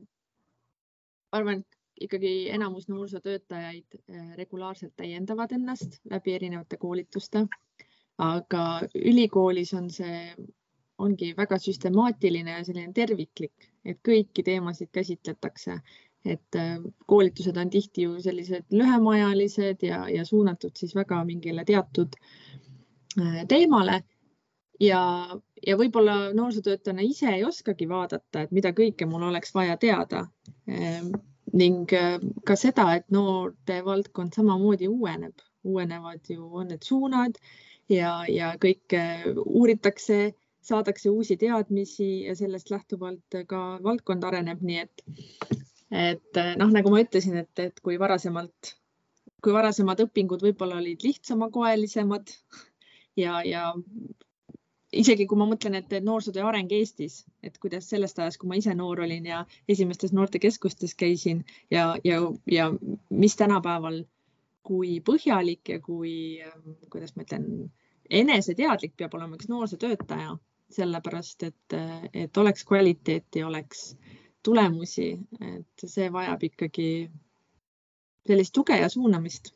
arvan, 1.33 1.64
ikkagi 2.01 2.51
enamus 2.51 2.88
noorsootöötajaid 2.88 3.99
eh, 4.09 4.37
regulaarselt 4.37 4.92
täiendavad 4.97 5.53
ennast 5.53 6.01
läbi 6.11 6.35
erinevate 6.35 6.77
koolituste, 6.77 7.47
aga 8.18 8.64
ülikoolis 8.95 9.75
on 9.75 9.90
see, 9.90 10.23
ongi 10.99 11.33
väga 11.37 11.59
süstemaatiline 11.59 12.59
ja 12.59 12.64
selline 12.64 12.92
terviklik, 12.95 13.68
et 13.85 14.01
kõiki 14.09 14.45
teemasid 14.47 14.92
käsitletakse, 14.92 15.79
et 16.25 16.59
eh, 16.59 16.75
koolitused 17.07 17.57
on 17.57 17.71
tihti 17.71 18.09
ju 18.09 18.21
sellised 18.23 18.71
lühemaajalised 18.71 19.87
ja, 19.87 20.05
ja 20.09 20.25
suunatud 20.25 20.77
siis 20.79 20.95
väga 20.95 21.25
mingile 21.29 21.64
teatud 21.68 22.18
eh, 22.18 23.42
teemale. 23.49 24.03
Ja, 24.81 25.03
ja 25.66 25.77
võib-olla 25.79 26.33
noorsootöötajana 26.35 27.05
ise 27.07 27.29
ei 27.33 27.44
oskagi 27.44 27.88
vaadata, 27.88 28.44
et 28.44 28.55
mida 28.55 28.72
kõike 28.77 29.07
mul 29.09 29.29
oleks 29.29 29.55
vaja 29.55 29.77
teada. 29.81 30.27
Ehm, 30.66 31.12
ning 31.53 31.92
äh, 31.96 32.18
ka 32.46 32.57
seda, 32.57 32.88
et 32.96 33.09
noorte 33.12 33.83
valdkond 33.85 34.35
samamoodi 34.37 34.88
uueneb, 34.88 35.44
uuenevad 35.68 36.31
ju, 36.33 36.46
on 36.62 36.70
need 36.72 36.87
suunad 36.87 37.38
ja, 37.92 38.22
ja 38.29 38.55
kõike 38.62 39.03
uuritakse, 39.44 40.33
saadakse 40.62 41.11
uusi 41.11 41.37
teadmisi 41.37 42.25
ja 42.29 42.37
sellest 42.38 42.70
lähtuvalt 42.70 43.42
ka 43.51 43.62
valdkond 43.83 44.25
areneb, 44.25 44.62
nii 44.62 44.79
et, 44.85 45.03
et 45.90 46.40
noh, 46.61 46.70
nagu 46.70 46.92
ma 46.92 47.03
ütlesin, 47.03 47.40
et, 47.42 47.51
et 47.59 47.83
kui 47.83 47.98
varasemalt, 47.98 48.77
kui 49.42 49.55
varasemad 49.55 50.05
õpingud 50.07 50.44
võib-olla 50.46 50.79
olid 50.79 51.03
lihtsamakoelisemad 51.03 52.31
ja, 53.18 53.42
ja 53.42 53.72
isegi 54.92 55.26
kui 55.26 55.38
ma 55.40 55.46
mõtlen, 55.48 55.76
et 55.78 55.92
noorsootöö 56.05 56.44
areng 56.48 56.72
Eestis, 56.76 57.22
et 57.42 57.57
kuidas 57.62 57.88
sellest 57.90 58.18
ajast, 58.20 58.38
kui 58.40 58.50
ma 58.50 58.59
ise 58.61 58.74
noor 58.76 59.00
olin 59.05 59.26
ja 59.26 59.44
esimestes 59.68 60.12
noortekeskustes 60.12 60.94
käisin 60.98 61.44
ja, 61.70 61.96
ja, 62.05 62.20
ja 62.50 62.68
mis 63.11 63.37
tänapäeval, 63.37 64.02
kui 64.62 65.00
põhjalik 65.00 65.72
ja 65.74 65.81
kui, 65.83 66.14
kuidas 66.92 67.16
ma 67.16 67.24
ütlen, 67.26 67.46
eneseteadlik 68.11 68.94
peab 68.96 69.14
olema 69.18 69.38
üks 69.38 69.48
noorsootöötaja, 69.50 70.37
sellepärast 70.72 71.48
et, 71.48 71.76
et 72.14 72.38
oleks 72.38 72.64
kvaliteeti, 72.68 73.42
oleks 73.44 73.94
tulemusi, 74.44 75.12
et 75.40 75.87
see 75.88 76.12
vajab 76.12 76.46
ikkagi 76.46 76.88
sellist 78.26 78.55
tuge 78.55 78.76
ja 78.78 78.88
suunamist 78.92 79.52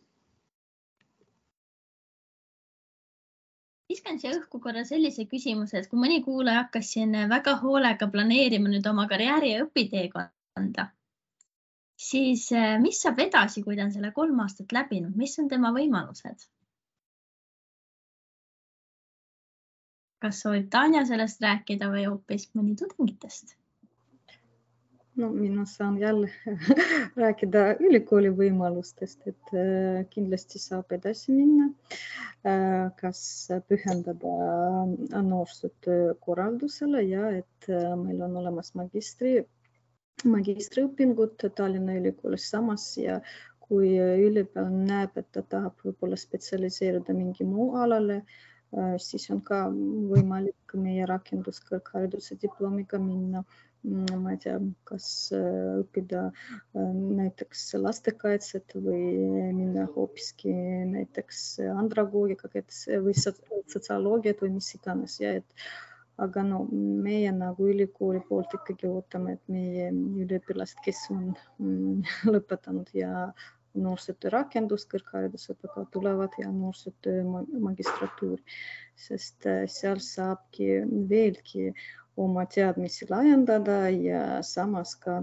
viskan 3.91 4.19
siia 4.21 4.35
õhku 4.37 4.61
korra 4.63 4.85
sellise 4.89 5.27
küsimuse, 5.31 5.79
et 5.79 5.89
kui 5.91 6.01
mõni 6.01 6.23
kuulaja 6.25 6.65
hakkas 6.65 6.93
siin 6.97 7.15
väga 7.31 7.57
hoolega 7.63 8.09
planeerima 8.13 8.73
nüüd 8.73 8.87
oma 8.91 9.07
karjääri 9.11 9.53
ja 9.53 9.65
õpiteekonda, 9.67 10.89
siis 12.09 12.49
eh, 12.53 12.77
mis 12.83 13.01
saab 13.03 13.23
edasi, 13.27 13.63
kui 13.67 13.79
ta 13.79 13.87
on 13.87 13.95
selle 13.95 14.13
kolm 14.17 14.43
aastat 14.45 14.75
läbinud, 14.77 15.17
mis 15.17 15.39
on 15.43 15.51
tema 15.53 15.73
võimalused? 15.77 16.49
kas 20.27 20.39
soovib 20.43 20.71
Tanja 20.73 21.05
sellest 21.07 21.43
rääkida 21.45 21.91
või 21.93 22.07
hoopis 22.09 22.49
mõni 22.57 22.75
tudengitest? 22.81 23.53
No 25.17 25.31
mina 25.33 25.65
saan 25.65 25.99
jälle 25.99 26.31
rääkida 27.23 27.65
ülikooli 27.81 28.31
võimalustest, 28.37 29.25
et 29.31 29.53
äh, 29.57 30.05
kindlasti 30.13 30.61
saab 30.61 30.93
edasi 30.93 31.33
minna. 31.33 31.71
Äh, 32.47 32.91
kas 33.01 33.21
pühendada 33.69 35.23
noorsootöö 35.23 36.15
korraldusele 36.21 37.03
ja 37.03 37.31
et 37.41 37.71
äh, 37.71 37.93
meil 38.01 38.21
on 38.29 38.37
olemas 38.43 38.75
magistri, 38.79 39.39
magistriõpingud 40.25 41.49
Tallinna 41.57 41.97
Ülikoolis 42.01 42.51
samas 42.53 42.89
ja 43.01 43.21
kui 43.67 43.97
üliõpilane 43.99 44.85
näeb, 44.87 45.17
et 45.19 45.27
ta 45.35 45.43
tahab 45.43 45.81
võib-olla 45.83 46.17
spetsialiseeruda 46.21 47.17
mingi 47.17 47.45
muu 47.45 47.73
alale, 47.83 48.21
siis 49.03 49.25
on 49.35 49.41
ka 49.43 49.65
võimalik 49.73 50.77
meie 50.79 51.07
rakenduskõrghariduse 51.11 52.39
diplomiga 52.43 53.01
minna 53.03 53.43
ma 53.87 54.35
ei 54.35 54.39
tea, 54.43 54.57
kas 54.89 55.09
õppida 55.33 56.29
näiteks 56.75 57.67
lastekaitset 57.79 58.75
või 58.75 59.03
minna 59.55 59.87
hoopiski 59.95 60.53
näiteks 60.93 61.43
andragoogikat 61.71 62.57
või 63.05 63.15
sotsioloogiat 63.17 64.43
või 64.43 64.57
mis 64.59 64.73
iganes 64.79 65.21
ja 65.23 65.37
et 65.41 65.69
aga 66.23 66.43
no 66.49 66.63
meie 66.73 67.33
nagu 67.37 67.69
ülikooli 67.69 68.23
poolt 68.29 68.55
ikkagi 68.57 68.89
ootame, 68.89 69.37
et 69.37 69.53
meie 69.53 69.91
üliõpilased, 69.93 70.81
kes 70.85 71.03
on 71.13 71.35
lõpetanud 72.35 72.91
ja 72.97 73.29
noorsootöö 73.77 74.33
rakendus 74.33 74.87
kõrgharidusõppekava 74.89 75.85
tulevad 75.93 76.39
ja 76.41 76.49
noorsootöö 76.53 77.23
magistratuuri, 77.61 78.41
sest 78.97 79.49
seal 79.73 80.01
saabki 80.01 80.81
veelgi 81.11 81.75
oma 82.17 82.47
teadmisi 82.47 83.07
laiendada 83.11 83.89
ja 83.91 84.43
samas 84.43 84.95
ka 85.01 85.23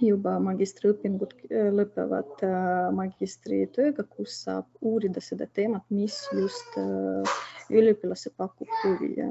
juba 0.00 0.36
magistriõpingud 0.42 1.34
äh, 1.48 1.68
lõpevad 1.74 2.42
äh, 2.44 2.88
magistritööga, 2.96 4.04
kus 4.16 4.42
saab 4.44 4.68
uurida 4.80 5.22
seda 5.24 5.46
teemat, 5.46 5.84
mis 5.90 6.18
just 6.36 6.78
äh, 6.80 7.36
üliõpilase 7.70 8.32
pakub 8.36 8.70
huvi 8.82 9.14
ja, 9.20 9.30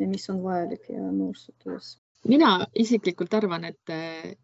ja 0.00 0.08
mis 0.08 0.28
on 0.32 0.42
vajalik 0.42 0.88
ja 0.90 1.04
noorsootöös. 1.10 1.96
mina 2.28 2.66
isiklikult 2.74 3.34
arvan, 3.34 3.64
et, 3.64 3.94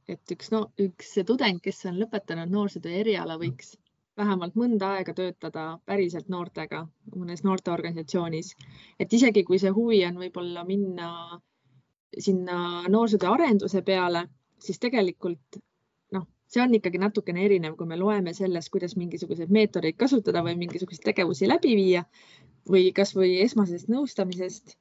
et 0.09 0.35
üks 0.35 0.53
no 0.55 0.69
üks 0.79 1.14
tudeng, 1.27 1.61
kes 1.62 1.85
on 1.91 1.99
lõpetanud 2.01 2.55
noorsootöö 2.55 2.95
eriala, 3.03 3.38
võiks 3.38 3.77
vähemalt 4.19 4.57
mõnda 4.59 4.95
aega 4.97 5.14
töötada 5.14 5.67
päriselt 5.87 6.29
noortega 6.29 6.87
mõnes 7.14 7.45
noorteorganisatsioonis, 7.47 8.55
et 8.99 9.12
isegi 9.12 9.45
kui 9.47 9.61
see 9.62 9.71
huvi 9.75 10.05
on 10.07 10.19
võib-olla 10.23 10.64
minna 10.67 11.11
sinna 12.18 12.88
noorsootöö 12.88 13.31
arenduse 13.31 13.83
peale, 13.83 14.29
siis 14.59 14.79
tegelikult 14.79 15.61
noh, 16.12 16.27
see 16.49 16.62
on 16.62 16.75
ikkagi 16.75 17.01
natukene 17.03 17.44
erinev, 17.44 17.77
kui 17.77 17.87
me 17.87 17.99
loeme 18.01 18.35
sellest, 18.35 18.71
kuidas 18.73 18.97
mingisuguseid 18.97 19.53
meetodeid 19.53 19.99
kasutada 20.01 20.42
või 20.47 20.57
mingisuguseid 20.64 21.05
tegevusi 21.11 21.49
läbi 21.49 21.75
viia 21.77 22.05
või 22.68 22.90
kasvõi 22.97 23.38
esmasest 23.44 23.88
nõustamisest. 23.92 24.77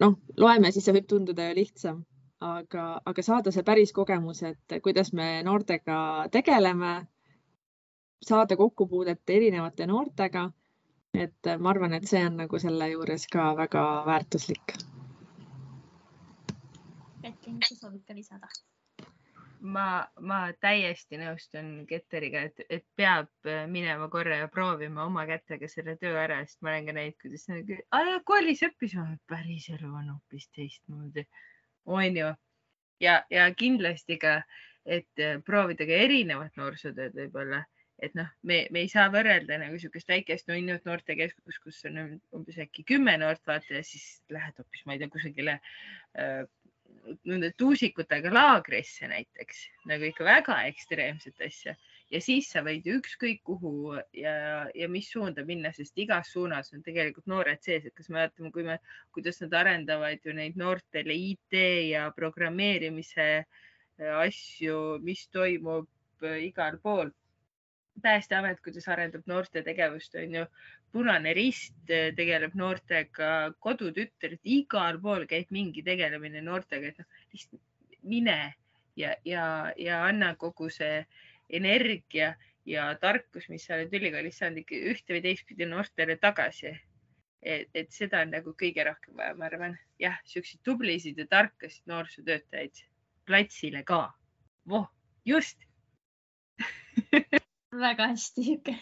noh, 0.00 0.14
loeme, 0.40 0.70
siis 0.72 0.84
see 0.84 0.96
võib 0.96 1.08
tunduda 1.08 1.50
ju 1.50 1.56
lihtsam, 1.58 2.04
aga, 2.40 2.84
aga 3.04 3.22
saada 3.22 3.52
see 3.52 3.62
päris 3.62 3.92
kogemus, 3.92 4.42
et 4.42 4.80
kuidas 4.82 5.12
me 5.12 5.42
noortega 5.44 6.28
tegeleme, 6.32 6.94
saada 8.24 8.56
kokkupuudet 8.56 9.36
erinevate 9.36 9.86
noortega. 9.86 10.50
et 11.14 11.48
ma 11.58 11.70
arvan, 11.70 11.92
et 11.92 12.06
see 12.06 12.20
on 12.22 12.36
nagu 12.38 12.58
selle 12.62 12.86
juures 12.92 13.26
ka 13.26 13.48
väga 13.58 13.82
väärtuslik 14.06 14.76
Kätlin, 17.20 17.60
kas 17.60 17.80
soovid 17.80 18.04
ka 18.08 18.16
lisada? 18.16 18.48
ma, 19.60 19.86
ma 20.20 20.40
täiesti 20.60 21.18
nõustun 21.20 21.70
Ketteriga, 21.88 22.44
et, 22.48 22.62
et 22.72 22.84
peab 22.96 23.28
äh, 23.48 23.64
minema 23.70 24.08
korra 24.12 24.40
ja 24.42 24.48
proovima 24.52 25.04
oma 25.04 25.26
kätega 25.28 25.68
selle 25.68 25.96
töö 26.00 26.16
ära, 26.20 26.40
sest 26.46 26.60
ma 26.64 26.72
olen 26.72 26.88
ka 26.88 26.96
näinud, 26.96 27.18
kuidas 27.20 27.46
nad 27.50 27.72
koolis 28.28 28.64
õppisime, 28.66 29.18
päriselu 29.30 29.90
on 29.90 30.14
hoopis 30.14 30.48
teistmoodi, 30.56 31.26
onju. 31.86 32.32
ja, 33.04 33.18
ja 33.30 33.50
kindlasti 33.56 34.18
ka, 34.22 34.40
et 34.86 35.24
äh, 35.24 35.36
proovida 35.44 35.86
ka 35.88 36.00
erinevat 36.06 36.56
noorsootööd 36.60 37.16
võib-olla, 37.20 37.64
et 38.00 38.14
noh, 38.16 38.30
me, 38.48 38.62
me 38.72 38.86
ei 38.86 38.88
saa 38.88 39.10
võrrelda 39.12 39.58
nagu 39.60 39.76
niisugust 39.76 40.08
väikest 40.08 40.48
nunnut 40.48 40.86
noortekeskust, 40.88 41.60
kus 41.60 41.82
on 41.90 42.16
umbes 42.36 42.56
äkki 42.64 42.86
kümme 42.88 43.18
noort 43.20 43.44
vaata 43.46 43.76
ja 43.76 43.84
siis 43.84 44.22
lähed 44.32 44.56
hoopis, 44.56 44.86
ma 44.86 44.96
ei 44.96 45.02
tea, 45.02 45.12
kusagile 45.12 45.58
äh, 46.16 46.46
nende 47.28 47.50
tuusikutega 47.58 48.32
laagrisse 48.32 49.08
näiteks 49.10 49.62
nagu 49.88 50.06
ikka 50.08 50.26
väga 50.26 50.56
ekstreemset 50.68 51.40
asja. 51.46 51.74
Ja 52.10 52.18
siis 52.22 52.48
sa 52.50 52.62
võid 52.66 52.86
ju 52.86 52.96
ükskõik 52.98 53.44
kuhu 53.46 53.94
ja, 54.18 54.34
ja 54.74 54.88
mis 54.90 55.10
suunda 55.12 55.44
minna, 55.46 55.70
sest 55.72 55.98
igas 56.02 56.32
suunas 56.34 56.72
on 56.74 56.82
tegelikult 56.86 57.28
noored 57.30 57.62
sees, 57.62 57.86
et 57.86 57.94
kas 57.94 58.10
me 58.10 58.24
vaatame, 58.24 58.50
kui 58.54 58.66
me, 58.66 58.80
kuidas 59.14 59.38
nad 59.44 59.54
arendavad 59.60 60.26
ju 60.26 60.34
neid 60.34 60.58
noortele 60.58 61.14
IT 61.30 61.60
ja 61.92 62.08
programmeerimise 62.16 63.28
äh, 63.38 64.12
asju, 64.24 64.98
mis 65.06 65.28
toimub 65.30 65.88
äh, 66.26 66.40
igal 66.48 66.80
pool 66.82 67.14
päästeamet, 68.02 68.60
kuidas 68.64 68.88
arendab 68.88 69.26
noorte 69.30 69.62
tegevust, 69.66 70.14
on 70.20 70.34
ju. 70.34 70.44
punane 70.92 71.34
Rist 71.34 71.90
eh, 71.90 72.10
tegeleb 72.16 72.54
noortega, 72.58 73.52
Kodutütred, 73.62 74.40
igal 74.44 74.98
pool 75.02 75.26
käib 75.30 75.52
mingi 75.54 75.84
tegelemine 75.86 76.42
noortega, 76.42 76.90
et 76.90 76.98
noh, 76.98 77.06
lihtsalt 77.32 77.62
mine 78.02 78.54
ja, 78.96 79.14
ja, 79.24 79.72
ja 79.76 80.04
anna 80.04 80.34
kogu 80.36 80.70
see 80.70 81.04
energia 81.48 82.34
ja 82.66 82.90
tarkus, 83.00 83.48
mis 83.48 83.64
sa 83.66 83.76
oled 83.76 83.94
ülikoolis 83.96 84.38
saanud 84.40 84.62
ikka 84.62 84.80
ühte 84.92 85.16
või 85.16 85.24
teistpidi 85.24 85.68
noortele 85.68 86.16
tagasi. 86.20 86.76
et, 87.42 87.70
et 87.74 87.90
seda 87.92 88.20
on 88.20 88.34
nagu 88.34 88.52
kõige 88.52 88.84
rohkem 88.84 89.16
vaja, 89.16 89.34
ma 89.34 89.46
arvan. 89.46 89.78
jah, 89.98 90.18
siukseid 90.24 90.60
tublisid 90.64 91.18
ja 91.18 91.26
tarkasid 91.26 91.86
noorsootöötajaid 91.86 92.84
platsile 93.26 93.82
ka. 93.84 94.12
voh, 94.68 94.88
just 95.24 95.58
väga 97.72 98.10
hästi 98.12 98.44
sihuke. 98.44 98.76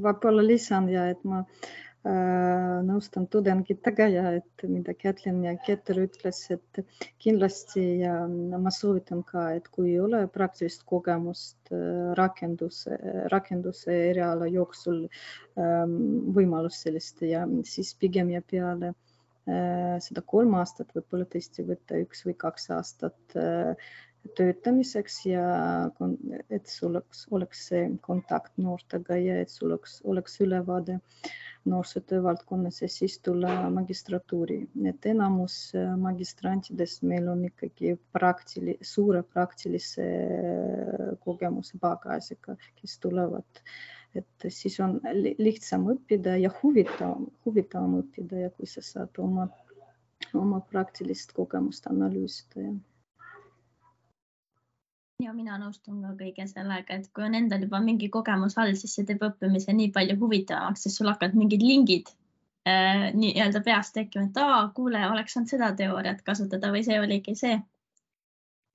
võib-olla 0.00 0.42
lisan 0.44 0.86
ja 0.88 1.02
et 1.12 1.20
ma 1.28 1.40
äh, 1.42 2.76
nõustan 2.86 3.26
tudengitega 3.28 4.06
ja 4.08 4.22
et 4.38 4.64
mida 4.64 4.94
Kätlin 4.96 5.42
ja 5.44 5.52
Keter 5.66 6.00
ütles, 6.04 6.40
et 6.54 6.80
kindlasti 7.20 7.84
ja 8.00 8.14
ma 8.30 8.72
soovitan 8.72 9.22
ka, 9.28 9.50
et 9.58 9.68
kui 9.68 9.90
ei 9.90 10.00
ole 10.00 10.22
praktilist 10.32 10.86
kogemust 10.88 11.72
äh, 11.74 12.12
rakenduse, 12.16 12.96
rakenduse 13.32 13.98
eriala 14.10 14.48
jooksul 14.48 15.04
äh, 15.06 15.84
võimalust 16.38 16.86
sellist 16.86 17.20
ja 17.26 17.44
siis 17.68 17.92
pigem 18.00 18.32
ja 18.32 18.40
peale 18.40 18.94
äh, 18.94 19.96
seda 20.00 20.24
kolm 20.24 20.56
aastat 20.60 20.94
võib-olla 20.96 21.28
tõesti 21.28 21.66
võtta 21.68 22.00
üks 22.00 22.24
või 22.28 22.38
kaks 22.40 22.70
aastat 22.78 23.36
äh, 23.36 23.90
töötamiseks 24.36 25.20
ja 25.26 25.44
et 26.50 26.66
sul 26.68 26.94
oleks, 26.94 27.26
oleks 27.30 27.62
see 27.70 27.84
kontakt 28.04 28.58
noortega 28.60 29.16
ja 29.16 29.38
et 29.40 29.52
sul 29.52 29.70
oleks, 29.70 30.00
oleks 30.04 30.40
ülevaade 30.44 30.98
noorsootöö 31.64 32.22
valdkonnas 32.22 32.82
ja 32.82 32.88
siis 32.88 33.18
tulla 33.18 33.70
magistratuuri, 33.70 34.58
et 34.88 35.06
enamus 35.06 35.56
äh, 35.76 35.96
magistrantidest 35.98 37.02
meil 37.02 37.28
on 37.28 37.44
ikkagi 37.44 37.96
praktili-, 38.16 38.78
suure 38.80 39.22
praktilise 39.22 40.06
äh, 40.06 41.10
kogemuse 41.24 41.78
pagasiga, 41.80 42.56
kes 42.80 42.98
tulevad, 42.98 43.64
et 44.16 44.48
siis 44.48 44.80
on 44.80 45.00
lihtsam 45.38 45.88
õppida 45.92 46.38
ja 46.40 46.52
huvitavam, 46.62 47.28
huvitavam 47.44 47.98
õppida 48.00 48.46
ja 48.46 48.54
kui 48.56 48.68
sa 48.68 48.84
saad 48.84 49.20
oma, 49.20 49.48
oma 50.34 50.62
praktilist 50.72 51.36
kogemust 51.36 51.86
analüüsida 51.92 52.70
ja 52.70 52.72
ja 55.24 55.32
mina 55.36 55.58
nõustun 55.60 56.00
ka 56.04 56.12
kõige 56.18 56.46
sellega, 56.50 56.96
et 56.96 57.08
kui 57.14 57.24
on 57.26 57.36
endal 57.36 57.64
juba 57.66 57.80
mingi 57.84 58.08
kogemus 58.12 58.56
all, 58.58 58.72
siis 58.78 58.94
see 58.96 59.06
teeb 59.08 59.22
õppimise 59.26 59.74
nii 59.76 59.90
palju 59.94 60.16
huvitavamaks, 60.20 60.86
sest 60.86 61.00
sul 61.00 61.10
hakkavad 61.10 61.36
mingid 61.38 61.64
lingid 61.64 62.12
äh, 62.68 63.10
nii-öelda 63.16 63.62
peas 63.66 63.92
tekkima, 63.96 64.28
et 64.28 64.40
aa, 64.40 64.62
kuule, 64.76 65.02
oleks 65.10 65.36
saanud 65.36 65.52
seda 65.52 65.72
teooriat 65.76 66.22
kasutada 66.26 66.72
või 66.74 66.84
see 66.86 67.00
oligi 67.00 67.36
see. 67.42 67.58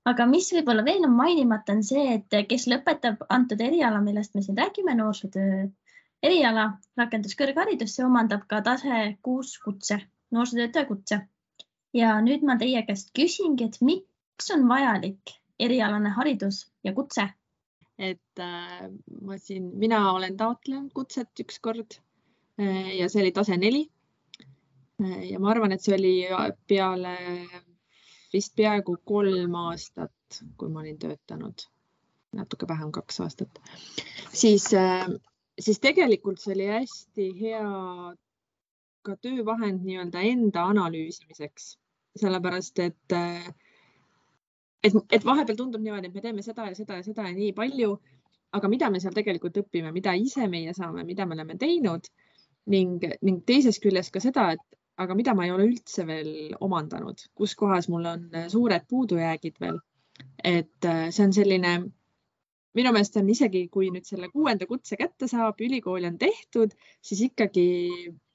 aga 0.06 0.26
mis 0.30 0.52
võib-olla 0.54 0.84
veel 0.86 1.08
on 1.08 1.16
mainimata, 1.18 1.74
on 1.74 1.86
see, 1.86 2.20
et 2.20 2.36
kes 2.50 2.68
lõpetab 2.70 3.26
antud 3.30 3.62
eriala, 3.62 4.02
millest 4.06 4.36
me 4.36 4.44
siin 4.46 4.58
räägime, 4.58 4.94
noorsootöö 5.00 5.64
eriala, 6.26 6.66
rakenduskõrgharidus, 6.98 7.96
see 7.96 8.06
omandab 8.06 8.46
ka 8.50 8.62
tase 8.66 9.16
kuus 9.26 9.58
kutse, 9.64 10.02
noorsootöötaja 10.32 10.92
kutse. 10.92 11.22
ja 11.96 12.20
nüüd 12.22 12.44
ma 12.44 12.58
teie 12.60 12.84
käest 12.86 13.14
küsingi, 13.16 13.72
et 13.72 13.82
miks 13.82 14.52
on 14.54 14.68
vajalik 14.70 15.40
erialane 15.60 16.12
haridus 16.18 16.66
ja 16.84 16.94
kutse? 16.94 17.30
et 17.96 18.42
äh, 18.44 18.90
ma 19.24 19.38
siin, 19.40 19.70
mina 19.80 20.02
olen 20.12 20.36
taotlenud 20.38 20.92
kutset 20.94 21.40
ükskord 21.40 21.96
äh, 22.60 22.92
ja 22.98 23.08
see 23.10 23.22
oli 23.24 23.32
tase 23.32 23.56
neli 23.58 23.86
äh,. 25.00 25.22
ja 25.30 25.40
ma 25.40 25.54
arvan, 25.54 25.72
et 25.72 25.84
see 25.84 25.96
oli 25.96 26.16
peale 26.68 27.16
vist 28.34 28.52
peaaegu 28.60 28.98
kolm 29.08 29.56
aastat, 29.56 30.42
kui 30.60 30.68
ma 30.74 30.82
olin 30.84 31.00
töötanud, 31.00 31.64
natuke 32.36 32.68
vähem, 32.68 32.92
kaks 32.92 33.22
aastat, 33.24 33.62
siis 34.36 34.68
äh,, 34.76 35.08
siis 35.60 35.80
tegelikult 35.80 36.44
see 36.44 36.56
oli 36.58 36.68
hästi 36.74 37.32
hea 37.40 37.64
ka 39.06 39.16
töövahend 39.22 39.86
nii-öelda 39.86 40.24
enda 40.34 40.66
analüüsimiseks, 40.74 41.76
sellepärast 42.20 42.82
et 42.84 43.16
äh, 43.16 43.48
et, 44.86 44.96
et 45.18 45.26
vahepeal 45.26 45.58
tundub 45.60 45.84
niimoodi, 45.84 46.10
et 46.12 46.16
me 46.18 46.24
teeme 46.24 46.44
seda 46.46 46.68
ja 46.70 46.78
seda 46.78 47.00
ja 47.00 47.06
seda 47.08 47.26
ja 47.30 47.34
nii 47.38 47.52
palju, 47.58 47.96
aga 48.58 48.70
mida 48.72 48.90
me 48.94 49.02
seal 49.04 49.16
tegelikult 49.16 49.58
õpime, 49.64 49.92
mida 49.96 50.14
ise 50.20 50.48
meie 50.52 50.74
saame, 50.78 51.04
mida 51.08 51.26
me 51.26 51.36
oleme 51.38 51.58
teinud 51.62 52.08
ning, 52.74 53.04
ning 53.26 53.42
teisest 53.50 53.84
küljest 53.84 54.14
ka 54.16 54.22
seda, 54.24 54.50
et 54.56 54.80
aga 55.04 55.18
mida 55.20 55.34
ma 55.36 55.46
ei 55.46 55.52
ole 55.56 55.68
üldse 55.72 56.06
veel 56.08 56.32
omandanud, 56.68 57.26
kus 57.36 57.56
kohas 57.60 57.90
mul 57.92 58.08
on 58.14 58.30
suured 58.54 58.88
puudujäägid 58.90 59.60
veel. 59.66 59.82
et 60.44 60.86
äh, 60.88 61.10
see 61.12 61.26
on 61.26 61.34
selline 61.36 61.72
minu 62.76 62.92
meelest 62.96 63.18
on 63.22 63.30
isegi, 63.32 63.66
kui 63.72 63.90
nüüd 63.94 64.08
selle 64.08 64.30
kuuenda 64.34 64.68
kutse 64.70 64.98
kätte 65.00 65.28
saab, 65.32 65.62
ülikooli 65.64 66.10
on 66.10 66.18
tehtud, 66.22 66.76
siis 67.02 67.22
ikkagi 67.30 67.66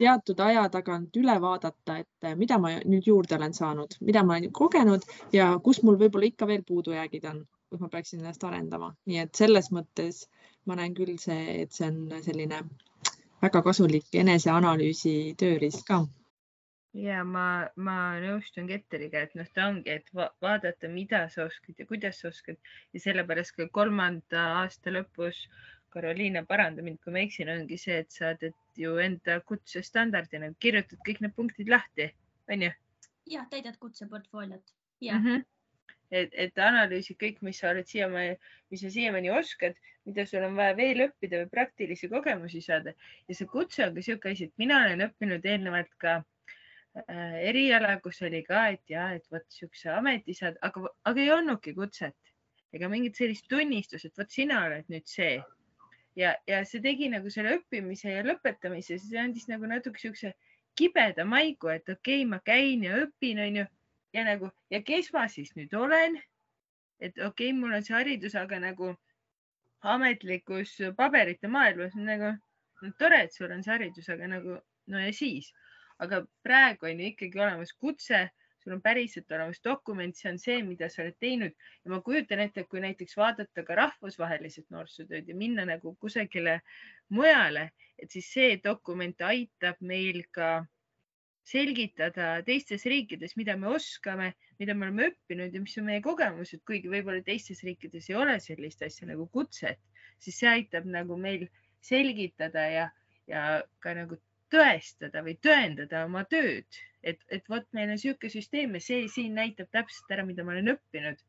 teatud 0.01 0.41
aja 0.47 0.67
tagant 0.73 1.17
üle 1.21 1.37
vaadata, 1.43 1.99
et 2.05 2.29
eh, 2.29 2.37
mida 2.41 2.59
ma 2.59 2.75
nüüd 2.81 3.09
juurde 3.11 3.37
olen 3.37 3.57
saanud, 3.57 3.99
mida 4.01 4.25
ma 4.25 4.39
olen 4.39 4.53
kogenud 4.53 5.07
ja 5.37 5.53
kus 5.65 5.83
mul 5.87 5.99
võib-olla 6.01 6.31
ikka 6.31 6.49
veel 6.51 6.65
puudujäägid 6.69 7.27
on, 7.33 7.43
kus 7.71 7.83
ma 7.85 7.91
peaksin 7.93 8.23
ennast 8.23 8.45
arendama, 8.49 8.95
nii 9.07 9.25
et 9.25 9.43
selles 9.43 9.71
mõttes 9.77 10.25
ma 10.67 10.79
näen 10.81 10.97
küll 10.97 11.19
see, 11.21 11.63
et 11.65 11.77
see 11.77 11.89
on 11.91 12.23
selline 12.25 12.65
väga 13.43 13.63
kasulik 13.65 14.09
eneseanalüüsi 14.25 15.35
tööriist 15.41 15.87
ka 15.89 16.05
ja 16.97 17.23
ma, 17.25 17.69
ma 17.79 17.97
nõustun 18.23 18.69
Ketteriga, 18.71 19.23
et 19.27 19.35
noh, 19.39 19.49
ta 19.55 19.69
ongi, 19.71 19.91
et 19.93 20.09
va 20.17 20.29
vaadata, 20.43 20.89
mida 20.91 21.23
sa 21.31 21.47
oskad 21.47 21.79
ja 21.79 21.87
kuidas 21.87 22.21
sa 22.23 22.31
oskad 22.31 22.59
ja 22.95 23.03
sellepärast 23.03 23.55
ka 23.57 23.69
kolmanda 23.73 24.47
aasta 24.63 24.95
lõpus, 24.95 25.45
Karoliina, 25.91 26.45
paranda 26.47 26.83
mind, 26.87 27.01
kui 27.03 27.15
ma 27.15 27.23
eksin, 27.23 27.51
ongi 27.51 27.79
see, 27.79 27.97
et 28.05 28.15
sa 28.15 28.35
teed 28.39 28.55
ju 28.79 28.97
enda 29.03 29.41
kutsestandardina, 29.47 30.53
kirjutad 30.63 31.03
kõik 31.07 31.23
need 31.25 31.35
punktid 31.35 31.71
lahti, 31.71 32.11
onju? 32.51 32.71
jah, 33.31 33.47
täidad 33.51 33.79
kutseportfooliot, 33.79 34.77
jah 35.01 35.19
mm. 35.19 35.27
-hmm 35.27 35.49
et, 36.11 36.33
et 36.35 36.59
analüüsid 36.59 37.15
kõik, 37.21 37.37
mis 37.47 37.59
sa 37.63 37.69
oled 37.71 37.87
siiamaani, 37.87 38.35
mis 38.71 38.81
sa 38.83 38.89
siiamaani 38.91 39.31
oskad, 39.31 39.77
mida 40.05 40.25
sul 40.27 40.43
on 40.43 40.57
vaja 40.59 40.75
veel 40.75 41.05
õppida 41.05 41.39
või 41.39 41.51
praktilisi 41.53 42.09
kogemusi 42.11 42.59
saada 42.61 42.91
ja 43.29 43.35
see 43.35 43.47
kutse 43.47 43.85
on 43.87 43.95
ka 43.95 44.01
niisugune 44.01 44.33
asi, 44.33 44.49
et 44.51 44.59
mina 44.59 44.81
olen 44.87 45.05
õppinud 45.07 45.47
eelnevalt 45.47 45.93
ka 46.03 46.17
Äh, 46.17 46.30
eriala, 46.95 48.01
kus 48.03 48.23
oli 48.27 48.43
ka, 48.43 48.67
et 48.75 48.91
ja, 48.91 49.11
et 49.15 49.27
vot 49.31 49.47
siukse 49.49 49.91
ameti 49.95 50.35
saad, 50.35 50.59
aga, 50.67 50.89
aga 51.07 51.23
ei 51.23 51.31
olnudki 51.31 51.75
kutset 51.75 52.17
ega 52.75 52.89
mingit 52.91 53.19
sellist 53.19 53.49
tunnistust, 53.51 54.07
et 54.07 54.19
vot 54.19 54.31
sina 54.31 54.65
oled 54.67 54.87
nüüd 54.91 55.07
see. 55.11 55.41
ja, 56.19 56.35
ja 56.47 56.65
see 56.67 56.83
tegi 56.83 57.09
nagu 57.11 57.31
selle 57.31 57.57
õppimise 57.59 58.15
ja 58.17 58.25
lõpetamise, 58.27 58.99
see 58.99 59.19
andis 59.19 59.47
nagu 59.49 59.67
natuke 59.71 60.03
siukse 60.03 60.33
kibeda 60.79 61.25
maigu, 61.25 61.71
et 61.71 61.89
okei 61.89 62.23
okay,, 62.23 62.27
ma 62.27 62.41
käin 62.45 62.85
ja 62.85 62.99
õpin, 63.05 63.39
onju 63.47 63.67
ja 64.15 64.27
nagu 64.27 64.51
ja 64.71 64.83
kes 64.83 65.13
ma 65.15 65.27
siis 65.29 65.55
nüüd 65.57 65.75
olen. 65.75 66.19
et 67.01 67.17
okei 67.19 67.51
okay,, 67.51 67.59
mul 67.59 67.75
on 67.75 67.87
see 67.87 67.95
haridus, 67.95 68.35
aga 68.35 68.59
nagu 68.61 68.95
ametlikus 69.81 70.77
paberite 70.97 71.49
maailmas 71.49 71.95
nagu 71.97 72.35
no, 72.83 72.93
tore, 72.99 73.25
et 73.25 73.33
sul 73.35 73.51
on 73.51 73.63
see 73.63 73.73
haridus, 73.73 74.09
aga 74.11 74.29
nagu 74.29 74.59
no 74.91 75.01
ja 75.01 75.13
siis 75.15 75.53
aga 76.05 76.23
praegu 76.47 76.89
on 76.89 77.01
ju 77.01 77.11
ikkagi 77.13 77.41
olemas 77.41 77.73
kutse, 77.73 78.29
sul 78.61 78.75
on 78.77 78.83
päriselt 78.85 79.31
olemas 79.33 79.61
dokument, 79.65 80.17
see 80.17 80.31
on 80.33 80.39
see, 80.41 80.59
mida 80.65 80.89
sa 80.93 81.03
oled 81.05 81.17
teinud. 81.21 81.55
Ja 81.85 81.93
ma 81.95 82.01
kujutan 82.05 82.43
ette, 82.45 82.65
et 82.65 82.69
kui 82.73 82.83
näiteks 82.85 83.17
vaadata 83.17 83.65
ka 83.67 83.77
rahvusvaheliselt 83.79 84.69
noorsootööd 84.75 85.31
ja 85.31 85.37
minna 85.37 85.65
nagu 85.69 85.95
kusagile 86.01 86.59
mujale, 87.17 87.71
et 87.99 88.13
siis 88.13 88.29
see 88.35 88.59
dokument 88.65 89.25
aitab 89.31 89.81
meil 89.81 90.23
ka 90.33 90.61
selgitada 91.51 92.39
teistes 92.47 92.85
riikides, 92.89 93.35
mida 93.41 93.57
me 93.59 93.73
oskame, 93.75 94.35
mida 94.61 94.77
me 94.77 94.87
oleme 94.87 95.09
õppinud 95.11 95.57
ja 95.57 95.63
mis 95.63 95.77
on 95.81 95.89
meie 95.89 96.03
kogemused, 96.05 96.63
kuigi 96.69 96.93
võib-olla 96.93 97.25
teistes 97.27 97.65
riikides 97.67 98.11
ei 98.11 98.19
ole 98.21 98.37
sellist 98.45 98.85
asja 98.87 99.09
nagu 99.09 99.27
kutset, 99.33 99.81
siis 100.21 100.39
see 100.43 100.51
aitab 100.53 100.87
nagu 100.87 101.17
meil 101.19 101.49
selgitada 101.85 102.67
ja, 102.71 102.89
ja 103.27 103.45
ka 103.81 103.97
nagu 103.97 104.21
tõestada 104.53 105.23
või 105.27 105.37
tõendada 105.43 106.05
oma 106.07 106.25
tööd, 106.31 106.79
et, 107.03 107.21
et 107.31 107.47
vot 107.49 107.67
meil 107.77 107.89
on 107.89 107.97
niisugune 107.97 108.33
süsteem 108.33 108.75
ja 108.77 108.83
see 108.85 109.07
siin 109.13 109.37
näitab 109.39 109.71
täpselt 109.75 110.11
ära, 110.17 110.25
mida 110.27 110.45
ma 110.47 110.57
olen 110.57 110.75
õppinud. 110.75 111.23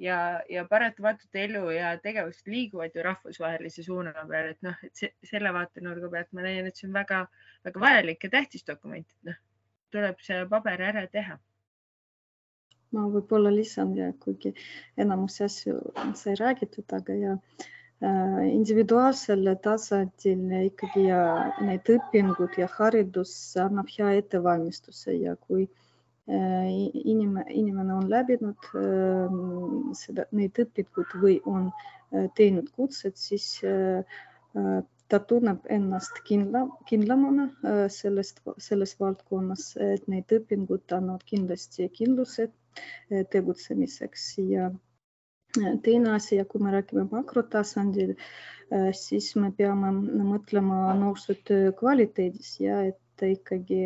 Ja, 0.00 0.16
ja 0.48 0.62
paratamatult 0.64 1.36
elu 1.36 1.60
ja 1.74 1.90
tegevused 2.00 2.46
liiguvad 2.48 2.94
ju 2.96 3.02
rahvusvahelise 3.04 3.82
suuna 3.84 4.14
peale, 4.16 4.54
et 4.54 4.62
noh, 4.64 4.78
et 4.86 4.96
see, 4.96 5.10
selle 5.28 5.52
vaatenurga 5.52 6.08
pealt 6.14 6.30
ma 6.32 6.46
leian, 6.46 6.70
et 6.70 6.78
see 6.80 6.86
on 6.88 6.94
väga-väga 6.96 7.82
vajalik 7.82 8.24
ja 8.24 8.30
tähtis 8.32 8.64
dokument, 8.64 9.04
et 9.04 9.28
noh, 9.28 9.36
tuleb 9.92 10.22
see 10.24 10.38
paber 10.48 10.86
ära 10.88 11.04
teha. 11.12 11.36
Ma 12.96 13.04
võib-olla 13.12 13.52
lisan 13.52 13.92
ja 13.98 14.08
kuigi 14.24 14.54
enamus 14.98 15.36
asju 15.44 15.76
sai 16.16 16.32
räägitud, 16.40 16.88
aga 16.96 17.18
ja 17.20 17.36
äh, 17.36 17.68
individuaalsel 18.00 19.50
tasandil 19.62 20.46
ikkagi 20.64 21.02
need 21.66 21.90
õpingud 21.96 22.56
ja 22.56 22.68
haridus 22.78 23.34
annab 23.60 23.92
hea 23.92 24.14
ettevalmistuse 24.22 25.18
ja 25.20 25.34
kui 25.36 25.66
äh, 25.66 25.80
inimene, 27.04 27.94
on 27.94 28.08
läbinud 28.10 28.70
seda, 29.98 30.26
neid 30.32 30.58
õpinguid 30.64 31.14
või 31.22 31.38
on 31.44 31.70
teinud 32.36 32.70
kutset, 32.76 33.16
siis 33.18 33.60
ta 35.10 35.18
tunneb 35.32 35.66
ennast 35.70 36.22
kindla, 36.26 36.64
kindlamana 36.88 37.48
sellest, 37.90 38.40
selles 38.58 38.94
valdkonnas, 39.00 39.72
et 39.76 40.06
need 40.10 40.30
õpingud 40.38 40.94
annavad 40.94 41.26
kindlasti 41.26 41.88
kindluse 41.94 42.48
tegutsemiseks 43.34 44.26
ja 44.50 44.70
teine 45.82 46.14
asi 46.14 46.36
ja 46.36 46.44
kui 46.44 46.62
me 46.62 46.72
räägime 46.74 47.06
makrotasandil, 47.10 48.14
siis 48.94 49.32
me 49.36 49.50
peame 49.56 49.90
mõtlema 50.30 50.94
noorsootöö 51.00 51.72
kvaliteedis 51.78 52.52
ja 52.62 52.82
et 52.92 53.26
ikkagi 53.26 53.82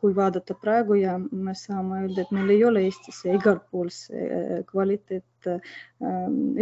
kui 0.00 0.14
vaadata 0.16 0.54
praegu 0.56 0.96
ja 0.96 1.18
me 1.20 1.52
saame 1.56 2.02
öelda, 2.02 2.22
et 2.22 2.30
meil 2.32 2.52
ei 2.54 2.62
ole 2.64 2.84
Eestis 2.88 3.18
igal 3.28 3.58
pool 3.70 3.90
see 3.92 4.60
kvaliteet 4.70 5.48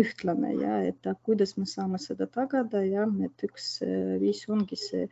ühtlane 0.03 0.51
ja 0.59 0.81
et 0.89 1.07
kuidas 1.26 1.55
me 1.59 1.66
saame 1.70 2.01
seda 2.03 2.26
tagada 2.39 2.83
ja 2.87 3.07
et 3.26 3.47
üks 3.47 3.68
viis 4.22 4.43
ongi 4.51 4.79
see 4.83 5.07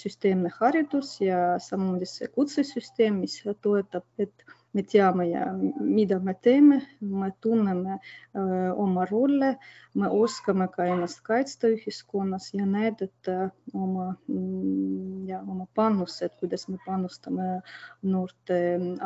süsteemne 0.00 0.50
haridus 0.58 1.14
ja 1.22 1.40
samamoodi 1.68 2.10
see 2.10 2.30
kutsesüsteem, 2.34 3.22
mis 3.22 3.38
toetab, 3.62 4.06
et 4.18 4.46
me 4.74 4.82
teame 4.82 5.26
ja 5.30 5.44
mida 5.80 6.18
me 6.20 6.34
teeme, 6.42 6.80
me 7.00 7.30
tunneme 7.40 7.98
öö, 8.36 8.72
oma 8.84 9.04
rolle, 9.10 9.54
me 9.94 10.08
oskame 10.08 10.66
ka 10.72 10.86
ennast 10.90 11.20
kaitsta 11.26 11.70
ühiskonnas 11.76 12.50
ja 12.54 12.66
näidata 12.66 13.36
oma 13.72 14.08
mm, 14.26 15.28
ja 15.28 15.40
oma 15.40 15.66
panused, 15.74 16.34
kuidas 16.40 16.66
me 16.68 16.78
panustame 16.86 17.60
noorte 18.02 18.58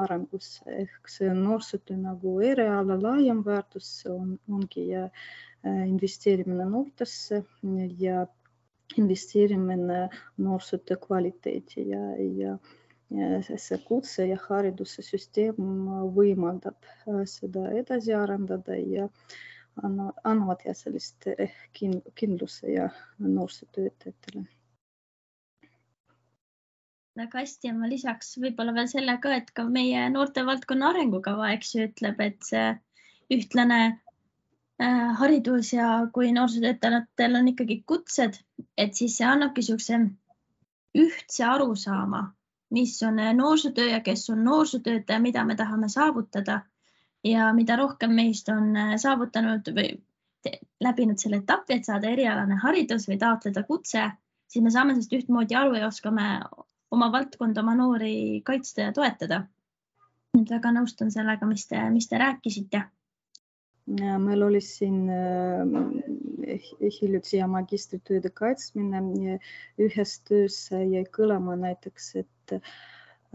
arengusse. 0.04 0.64
Ehk 0.86 1.12
see 1.12 1.34
noorsootöö 1.34 2.00
nagu 2.00 2.38
eriala 2.40 2.96
laiem 3.02 3.44
väärtus 3.44 3.92
on, 4.08 4.38
ongi 4.48 4.88
ja 4.88 5.08
investeerimine 5.86 6.64
noortesse 6.64 7.44
ja 7.98 8.26
investeerimine 8.96 10.08
noorsootöö 10.36 10.96
kvaliteeti 10.96 11.88
ja, 11.88 12.00
ja 12.44 12.58
kutse 13.84 14.26
ja 14.28 14.36
hariduse 14.48 15.02
süsteem 15.02 15.56
võimaldab 16.14 16.76
äh, 17.08 17.24
seda 17.24 17.70
edasi 17.72 18.12
arendada 18.14 18.76
ja 18.76 19.08
annavad 20.24 20.64
ja 20.66 20.74
sellist 20.74 21.26
eh, 21.26 21.54
kindluse 22.14 22.72
ja 22.72 22.88
noorsootöötajatele. 23.18 24.44
väga 27.18 27.38
hästi 27.38 27.66
ja 27.68 27.74
ma 27.74 27.88
lisaks 27.90 28.36
võib-olla 28.38 28.74
veel 28.74 28.88
selle 28.90 29.16
ka, 29.22 29.32
et 29.34 29.48
ka 29.50 29.64
meie 29.66 30.04
noortevaldkonna 30.10 30.92
arengukava, 30.92 31.48
eks 31.50 31.74
ju, 31.74 31.86
ütleb, 31.88 32.20
et 32.20 32.44
see 32.46 32.66
ühtlane 33.34 33.80
äh, 33.86 35.16
haridus 35.18 35.72
ja 35.72 36.06
kui 36.14 36.30
noorsootöötajatel 36.32 37.40
on 37.40 37.48
ikkagi 37.54 37.82
kutsed, 37.86 38.38
et 38.76 38.94
siis 38.94 39.16
see 39.18 39.26
annabki 39.26 39.64
niisuguse 39.64 39.98
ühtse 40.98 41.44
arusaama 41.46 42.22
mis 42.70 43.02
on 43.02 43.18
äh, 43.18 43.34
noorsootöö 43.34 43.86
ja 43.86 44.00
kes 44.00 44.30
on 44.30 44.44
noorsootöötaja, 44.44 45.20
mida 45.20 45.44
me 45.44 45.56
tahame 45.56 45.88
saavutada 45.88 46.60
ja 47.24 47.52
mida 47.52 47.76
rohkem 47.76 48.12
meist 48.14 48.48
on 48.48 48.76
äh, 48.76 48.96
saavutanud 48.96 49.72
või 49.74 49.96
läbinud 50.80 51.18
selle 51.18 51.42
etapi, 51.42 51.74
et 51.74 51.84
saada 51.84 52.08
erialane 52.08 52.58
haridus 52.62 53.08
või 53.08 53.18
taotleda 53.18 53.62
kutse, 53.66 54.04
siis 54.48 54.64
me 54.64 54.70
saame 54.70 54.94
sellest 54.94 55.16
ühtmoodi 55.18 55.56
aru 55.58 55.74
ja 55.76 55.88
oskame 55.88 56.28
oma 56.90 57.10
valdkonda, 57.12 57.60
oma 57.60 57.74
noori 57.74 58.42
kaitsta 58.44 58.88
ja 58.88 58.92
toetada. 58.92 59.46
nüüd 60.36 60.50
väga 60.52 60.70
nõustun 60.70 61.10
sellega, 61.10 61.46
mis 61.48 61.66
te, 61.66 61.80
mis 61.90 62.06
te 62.08 62.18
rääkisite. 62.18 62.82
meil 64.18 64.42
oli 64.42 64.60
siin 64.60 65.08
äh, 65.10 66.27
hiljuti 67.00 67.40
ja 67.40 67.48
magistritööde 67.50 68.30
kaitsmine 68.30 69.38
ühes 69.78 70.18
töös 70.28 70.58
jäi 70.70 71.04
kõlama 71.14 71.56
näiteks, 71.60 72.08
et 72.22 72.56
äh, 72.56 72.62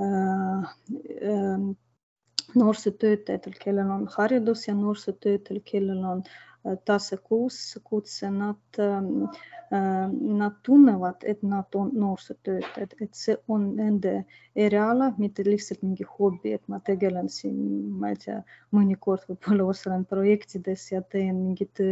äh, 0.03 1.68
noorsootöötajatel, 2.55 3.53
kellel 3.59 3.91
on 3.93 4.07
haridus 4.18 4.68
ja 4.68 4.76
noorsootöötajatel, 4.78 5.61
kellel 5.70 6.03
on 6.05 6.26
äh, 6.26 6.53
tase 6.86 7.18
kuus 7.18 7.78
kutse, 7.84 8.30
nad 8.32 8.80
ähm, 8.80 9.26
äh,, 9.74 10.07
nad 10.39 10.55
tunnevad, 10.64 11.24
et 11.24 11.43
nad 11.43 11.76
on 11.76 11.89
noorsootöötajad, 11.93 12.93
et 13.01 13.16
see 13.18 13.36
on 13.51 13.66
nende 13.76 14.14
eriala, 14.55 15.09
mitte 15.18 15.43
lihtsalt 15.43 15.84
mingi 15.84 16.05
hobi, 16.07 16.53
et 16.55 16.64
ma 16.72 16.80
tegelen 16.80 17.28
siin, 17.30 17.57
ma 17.99 18.14
ei 18.14 18.20
tea, 18.22 18.39
mõnikord 18.76 19.26
võib-olla 19.28 19.68
osalen 19.74 20.05
projektides 20.07 20.86
ja 20.93 21.01
teen 21.01 21.41
mingit 21.41 21.84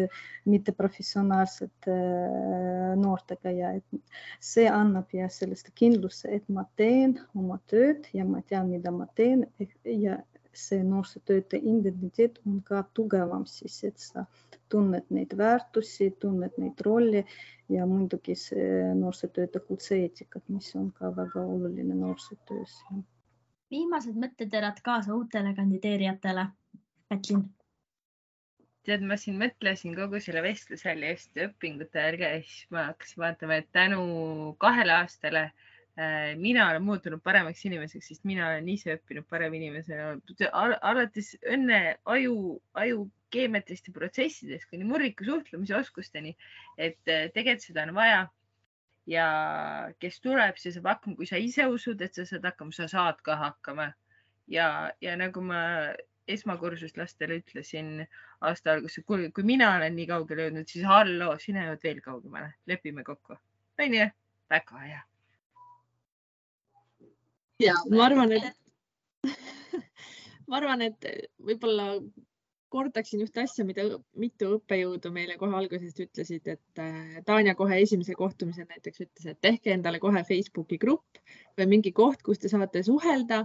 mitteprofessionaalset 0.47 1.91
äh, 1.91 2.93
noortega 3.01 3.55
ja 3.57 3.75
et 3.79 4.19
see 4.39 4.67
annab 4.71 5.11
ja 5.17 5.27
sellest 5.29 5.73
kindluse, 5.75 6.31
et 6.31 6.47
ma 6.49 6.67
teen 6.79 7.17
oma 7.35 7.59
tööd 7.67 8.07
ja 8.15 8.27
ma 8.27 8.43
tean, 8.47 8.71
mida 8.71 8.93
ma 8.95 9.09
teen 9.19 9.47
ja 9.83 10.21
see 10.53 10.83
noorsootöötaja 10.83 11.61
identiteet 11.63 12.39
on 12.47 12.61
ka 12.63 12.83
tugevam 12.93 13.45
siis, 13.47 13.83
et 13.87 13.99
sa 13.99 14.25
tunned 14.71 15.07
neid 15.13 15.33
väärtusi, 15.37 16.11
tunned 16.19 16.57
neid 16.61 16.83
rolli 16.85 17.23
ja 17.71 17.85
muidugi 17.87 18.35
see 18.39 18.91
noorsootöötaja 18.97 19.65
kutse-eetikat, 19.67 20.43
mis 20.49 20.73
on 20.75 20.91
ka 20.97 21.13
väga 21.15 21.43
oluline 21.55 21.95
noorsootöös. 21.95 22.77
viimased 23.71 24.17
mõtteterad 24.19 24.81
kaasa 24.83 25.15
uutele 25.15 25.53
kandideerijatele, 25.55 26.45
Kätlin? 27.09 27.45
tead, 28.87 29.03
ma 29.05 29.17
siin 29.19 29.37
mõtlesin 29.39 29.95
kogu 29.95 30.19
selle 30.23 30.41
vestluse 30.43 30.89
all 30.91 31.05
ja 31.05 31.13
just 31.13 31.37
õpingute 31.37 32.01
järgi 32.01 32.25
ja 32.25 32.39
siis 32.41 32.71
ma 32.73 32.87
hakkasin 32.89 33.21
vaatama, 33.23 33.59
et 33.61 33.69
tänu 33.75 34.01
kahele 34.59 34.95
aastale 34.95 35.43
äh, 35.45 36.33
mina 36.37 36.69
olen 36.69 36.83
muutunud 36.83 37.21
paremaks 37.23 37.65
inimeseks, 37.69 38.07
sest 38.11 38.25
mina 38.27 38.47
olen 38.49 38.69
ise 38.73 38.97
õppinud 38.97 39.27
parem 39.29 39.53
inimesena 39.59 40.15
Al, 40.51 40.75
alates 40.81 41.35
õnne 41.45 41.81
aju, 42.15 42.35
aju 42.73 43.05
keemiatest 43.31 43.89
ja 43.89 43.95
protsessidest 43.95 44.69
kuni 44.69 44.87
murriku 44.87 45.25
suhtlemise 45.27 45.75
oskusteni. 45.77 46.35
et 46.77 46.99
äh, 47.07 47.27
tegelikult 47.33 47.67
seda 47.67 47.83
on 47.87 47.95
vaja. 47.95 48.21
ja 49.07 49.25
kes 49.99 50.21
tuleb, 50.21 50.57
see 50.61 50.71
saab 50.71 50.91
hakkama, 50.93 51.17
kui 51.17 51.27
sa 51.27 51.39
ise 51.41 51.65
usud, 51.67 52.01
et 52.01 52.13
sa 52.15 52.25
saad 52.25 52.45
hakkama, 52.45 52.71
sa 52.71 52.87
saad 52.87 53.21
ka 53.25 53.35
hakkama. 53.35 53.91
ja, 54.47 54.91
ja 55.01 55.17
nagu 55.17 55.41
ma 55.41 55.61
esmakursust 56.27 56.97
lastele 56.97 57.41
ütlesin 57.41 58.05
aasta 58.41 58.75
alguses, 58.75 59.03
kui, 59.05 59.31
kui 59.35 59.43
mina 59.43 59.75
olen 59.75 59.95
nii 59.97 60.07
kaugele 60.07 60.47
jõudnud, 60.47 60.69
siis 60.69 60.85
halloo, 60.87 61.37
sina 61.39 61.65
jõuad 61.67 61.87
veel 61.87 62.01
kaugemale, 62.01 62.53
lepime 62.67 63.03
kokku. 63.03 63.39
onju, 63.81 64.11
väga 64.49 64.83
hea 64.85 65.01
ja 67.61 67.75
ma 67.89 68.05
arvan, 68.07 68.33
et 68.35 68.53
ma 70.49 70.59
arvan, 70.59 70.83
et 70.87 71.09
võib-olla 71.41 71.93
kordaksin 72.71 73.21
ühte 73.25 73.43
asja, 73.43 73.65
mida 73.67 73.83
mitu 74.19 74.53
õppejõudu 74.57 75.11
meile 75.13 75.35
kohe 75.39 75.57
algusest 75.59 75.99
ütlesid, 76.05 76.47
et 76.53 76.81
äh, 76.81 77.19
Tanja 77.27 77.55
kohe 77.59 77.81
esimesel 77.83 78.17
kohtumisel 78.19 78.69
näiteks 78.69 79.03
ütles, 79.05 79.27
et 79.27 79.41
tehke 79.43 79.73
endale 79.75 79.99
kohe 80.03 80.23
Facebooki 80.27 80.79
grupp 80.81 81.21
või 81.59 81.67
mingi 81.75 81.91
koht, 81.95 82.23
kus 82.25 82.41
te 82.41 82.51
saate 82.51 82.83
suhelda 82.87 83.43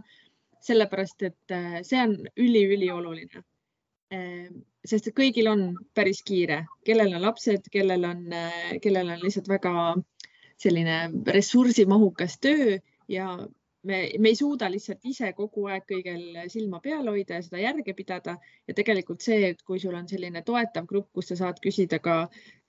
sellepärast 0.67 1.27
et 1.29 1.55
äh, 1.55 1.81
see 1.87 2.01
on 2.03 2.17
üliülioluline. 2.37 3.45
sest 4.87 5.09
et 5.11 5.17
kõigil 5.17 5.49
on 5.51 5.63
päris 5.99 6.21
kiire, 6.23 6.61
kellel 6.87 7.17
on 7.17 7.25
lapsed, 7.25 7.65
kellel 7.75 8.05
on, 8.07 8.21
kellel 8.83 9.09
on 9.11 9.19
lihtsalt 9.19 9.49
väga 9.51 9.73
selline 10.63 10.99
ressursimahukas 11.35 12.39
töö 12.39 12.77
ja 13.11 13.33
me, 13.87 13.99
me 14.19 14.31
ei 14.33 14.37
suuda 14.39 14.69
lihtsalt 14.73 15.05
ise 15.09 15.31
kogu 15.37 15.67
aeg 15.71 15.87
kõigel 15.91 16.49
silma 16.53 16.81
peal 16.85 17.07
hoida 17.11 17.39
ja 17.39 17.45
seda 17.47 17.61
järge 17.63 17.95
pidada 17.99 18.37
ja 18.69 18.75
tegelikult 18.77 19.25
see, 19.25 19.53
et 19.53 19.63
kui 19.67 19.81
sul 19.83 19.95
on 19.99 20.09
selline 20.11 20.43
toetav 20.47 20.89
grupp, 20.91 21.13
kus 21.17 21.31
sa 21.33 21.39
saad 21.41 21.61
küsida 21.65 22.01
ka 22.03 22.19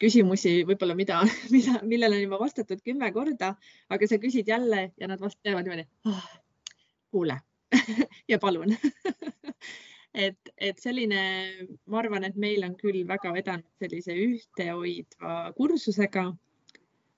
küsimusi 0.01 0.61
võib-olla, 0.69 0.95
mida, 0.97 1.21
mida, 1.55 1.79
millele 1.83 2.19
on 2.19 2.25
juba 2.27 2.41
vastatud 2.45 2.83
kümme 2.85 3.11
korda, 3.15 3.55
aga 3.89 4.09
sa 4.09 4.21
küsid 4.21 4.49
jälle 4.53 4.91
ja 4.97 5.11
nad 5.11 5.21
vastavad 5.23 5.67
niimoodi 5.67 5.87
oh,. 6.11 6.25
kuule 7.11 7.39
ja 8.31 8.39
palun 8.39 8.75
et, 10.25 10.51
et 10.57 10.81
selline, 10.81 11.21
ma 11.87 12.01
arvan, 12.01 12.25
et 12.27 12.37
meil 12.39 12.65
on 12.67 12.75
küll 12.79 13.03
väga 13.09 13.33
vedanud 13.35 13.67
sellise 13.81 14.15
ühtehoidva 14.27 15.39
kursusega 15.57 16.29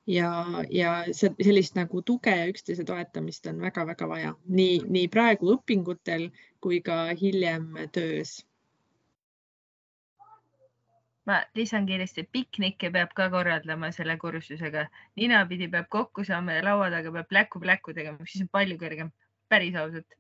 ja, 0.10 0.30
ja 0.70 0.92
sellist 1.14 1.78
nagu 1.78 2.02
tuge 2.06 2.34
ja 2.36 2.50
üksteise 2.50 2.86
toetamist 2.86 3.48
on 3.52 3.62
väga-väga 3.62 4.08
vaja 4.10 4.36
nii, 4.48 4.82
nii 4.90 5.08
praegu 5.14 5.54
õpingutel 5.56 6.30
kui 6.64 6.82
ka 6.86 7.02
hiljem 7.22 7.74
töös. 7.96 8.40
ma 11.30 11.44
lisan 11.54 11.86
kiiresti, 11.86 12.24
piknikke 12.34 12.90
peab 12.90 13.12
ka 13.14 13.28
korraldama 13.30 13.92
selle 13.94 14.16
kursusega, 14.18 14.88
ninapidi 15.20 15.68
peab 15.70 15.86
kokku 15.94 16.24
saama 16.26 16.56
ja 16.56 16.64
laua 16.66 16.88
taga 16.90 17.12
peab 17.14 17.28
pläku-pläku 17.30 17.94
tegema, 17.94 18.26
siis 18.26 18.48
on 18.48 18.50
palju 18.50 18.78
kergem, 18.82 19.12
päris 19.50 19.78
ausalt. 19.78 20.18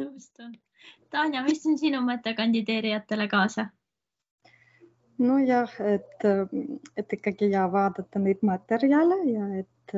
nõustun. 0.00 0.56
Tanja, 1.14 1.44
mis 1.46 1.62
on 1.66 1.78
sinu 1.78 2.00
mõte 2.02 2.34
kandideerijatele 2.34 3.28
kaasa? 3.30 3.68
Nojah, 5.20 5.72
et, 5.84 6.26
et 6.96 7.12
ikkagi 7.16 7.50
ja 7.52 7.66
vaadata 7.72 8.22
neid 8.22 8.42
materjale 8.46 9.20
ja 9.30 9.46
et 9.60 9.96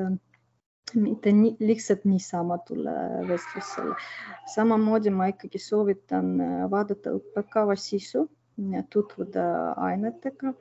mitte 0.95 1.33
nii, 1.33 1.57
lihtsalt 1.61 2.05
niisama 2.05 2.59
tulla 2.67 2.93
vestlusele. 3.29 3.95
samamoodi 4.55 5.11
ma 5.15 5.31
ikkagi 5.33 5.59
soovitan 5.59 6.35
vaadata 6.71 7.15
õppekava 7.19 7.77
sisu, 7.79 8.27
tutvuda 8.91 9.47
ainetega. 9.89 10.55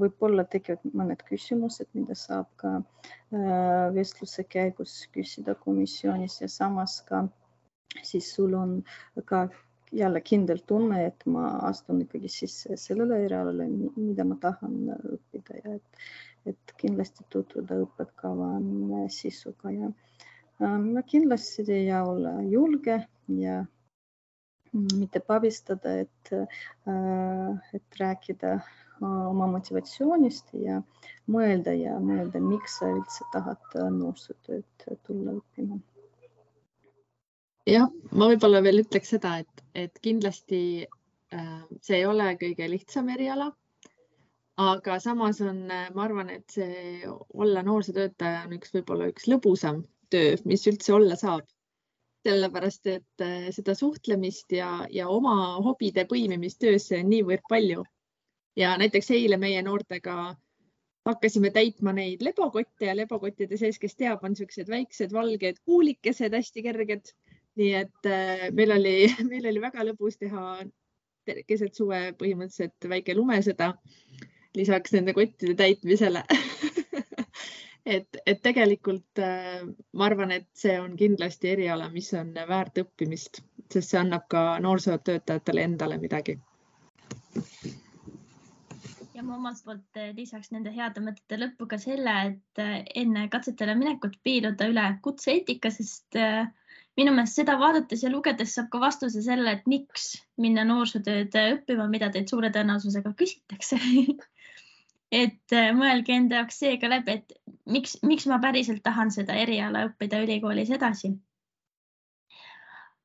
võib-olla 0.00 0.46
tekivad 0.48 0.84
mõned 0.96 1.20
küsimused, 1.28 1.88
mida 1.92 2.14
saab 2.16 2.46
ka 2.56 2.70
vestluse 3.92 4.44
käigus 4.48 4.94
küsida 5.12 5.54
komisjonis 5.64 6.40
ja 6.40 6.48
samas 6.48 7.02
ka 7.08 7.26
siis 8.02 8.34
sul 8.34 8.54
on 8.54 8.82
ka 9.24 9.48
jälle 9.92 10.20
kindel 10.20 10.60
tunne, 10.66 11.06
et 11.06 11.24
ma 11.26 11.46
astun 11.68 12.02
ikkagi 12.04 12.28
sisse 12.32 12.76
sellele 12.76 13.22
erialale, 13.24 13.68
mida 13.96 14.24
ma 14.28 14.36
tahan 14.40 14.92
õppida 14.96 15.60
ja 15.62 15.74
et, 15.78 16.02
et 16.52 16.74
kindlasti 16.80 17.24
tutvuda 17.32 17.80
õppekava 17.84 18.50
sisuga 19.12 19.72
ja 19.72 19.90
ma 20.82 21.02
kindlasti 21.06 21.66
ja 21.86 22.02
olla 22.04 22.38
julge 22.42 23.00
ja 23.38 23.62
mitte 24.72 25.20
pabistada, 25.24 25.94
et, 26.04 26.32
et 27.74 28.00
rääkida 28.00 28.58
oma 29.00 29.46
motivatsioonist 29.54 30.52
ja 30.60 30.82
mõelda 31.30 31.72
ja 31.72 31.96
mõelda, 32.02 32.42
miks 32.42 32.80
sa 32.80 32.90
üldse 32.92 33.24
tahad 33.32 33.78
noorsootööd 33.94 34.88
tulla 35.06 35.38
õppima 35.38 35.78
jah, 37.68 37.88
ma 38.16 38.28
võib-olla 38.30 38.62
veel 38.64 38.82
ütleks 38.82 39.12
seda, 39.14 39.38
et, 39.42 39.64
et 39.76 40.00
kindlasti 40.04 40.60
äh, 40.84 41.64
see 41.84 42.00
ei 42.00 42.06
ole 42.08 42.32
kõige 42.40 42.68
lihtsam 42.70 43.08
eriala. 43.12 43.50
aga 44.58 44.98
samas 44.98 45.40
on, 45.44 45.60
äh, 45.70 45.90
ma 45.94 46.06
arvan, 46.06 46.30
et 46.34 46.50
see 46.50 47.06
olla 47.34 47.62
noorsootöötaja 47.62 48.46
on 48.46 48.56
üks, 48.58 48.72
võib-olla 48.74 49.10
üks 49.12 49.28
lõbusam 49.30 49.84
töö, 50.10 50.34
mis 50.44 50.66
üldse 50.66 50.94
olla 50.96 51.16
saab. 51.16 51.46
sellepärast, 52.26 52.86
et 52.90 53.22
äh, 53.22 53.48
seda 53.54 53.74
suhtlemist 53.78 54.52
ja, 54.52 54.86
ja 54.90 55.06
oma 55.08 55.60
hobide 55.64 56.04
põimimist 56.10 56.58
töösse 56.60 56.98
on 56.98 57.08
niivõrd 57.12 57.46
palju. 57.48 57.84
ja 58.56 58.76
näiteks 58.76 59.10
eile 59.14 59.36
meie 59.36 59.62
noortega 59.62 60.34
hakkasime 61.06 61.50
täitma 61.54 61.92
neid 61.92 62.22
lebokotte 62.24 62.88
ja 62.88 62.96
lebokottide 62.96 63.56
sees, 63.56 63.78
kes 63.78 63.94
teab, 63.96 64.24
on 64.24 64.34
niisugused 64.34 64.68
väiksed 64.68 65.12
valged 65.14 65.60
kuulikesed, 65.64 66.34
hästi 66.34 66.64
kerged 66.66 67.12
nii 67.58 67.72
et 67.82 68.10
äh, 68.10 68.48
meil 68.54 68.74
oli, 68.76 68.96
meil 69.30 69.48
oli 69.52 69.62
väga 69.62 69.86
lõbus 69.90 70.20
teha 70.20 70.44
keset 71.48 71.74
suve 71.76 72.14
põhimõtteliselt 72.16 72.88
väike 72.88 73.16
lumesõda 73.18 73.74
lisaks 74.56 74.94
nende 74.96 75.12
kottide 75.16 75.54
täitmisele 75.58 76.22
et, 77.88 78.20
et 78.26 78.40
tegelikult 78.44 79.20
äh, 79.22 79.64
ma 79.96 80.08
arvan, 80.08 80.32
et 80.34 80.48
see 80.56 80.76
on 80.80 80.94
kindlasti 80.98 81.52
eriala, 81.54 81.88
mis 81.92 82.10
on 82.16 82.34
väärt 82.48 82.80
õppimist, 82.82 83.42
sest 83.72 83.92
see 83.92 84.00
annab 84.00 84.28
ka 84.32 84.44
noorsootöötajatele 84.64 85.64
endale 85.70 85.98
midagi. 86.02 86.38
ja 89.14 89.24
ma 89.24 89.36
omalt 89.36 89.64
poolt 89.64 90.00
äh, 90.00 90.12
lisaks 90.16 90.52
nende 90.54 90.72
heade 90.74 91.02
mõtete 91.04 91.40
lõppu 91.40 91.68
ka 91.70 91.80
selle, 91.82 92.14
et 92.32 92.62
enne 93.02 93.26
katsetele 93.32 93.74
minekut 93.78 94.18
piiluda 94.22 94.68
üle 94.70 94.86
kutseeetika, 95.02 95.72
sest 95.74 96.18
äh, 96.20 96.46
minu 96.98 97.12
meelest 97.14 97.38
seda 97.38 97.54
vaadates 97.60 98.02
ja 98.02 98.10
lugedes 98.10 98.56
saab 98.56 98.72
ka 98.72 98.80
vastuse 98.82 99.22
selle, 99.22 99.52
et 99.54 99.68
miks 99.70 100.10
minna 100.40 100.64
noorsootööd 100.66 101.36
õppima, 101.44 101.86
mida 101.90 102.10
teilt 102.14 102.32
suure 102.32 102.50
tõenäosusega 102.54 103.14
küsitakse 103.18 103.78
et 105.12 105.54
äh, 105.56 105.70
mõelge 105.76 106.12
enda 106.14 106.42
jaoks 106.42 106.58
see 106.62 106.76
ka 106.80 106.90
läbi, 106.90 107.18
et 107.20 107.36
miks, 107.70 107.96
miks 108.02 108.26
ma 108.30 108.40
päriselt 108.42 108.82
tahan 108.84 109.12
seda 109.14 109.36
eriala 109.38 109.86
õppida 109.88 110.20
ülikoolis 110.24 110.72
edasi. 110.74 111.14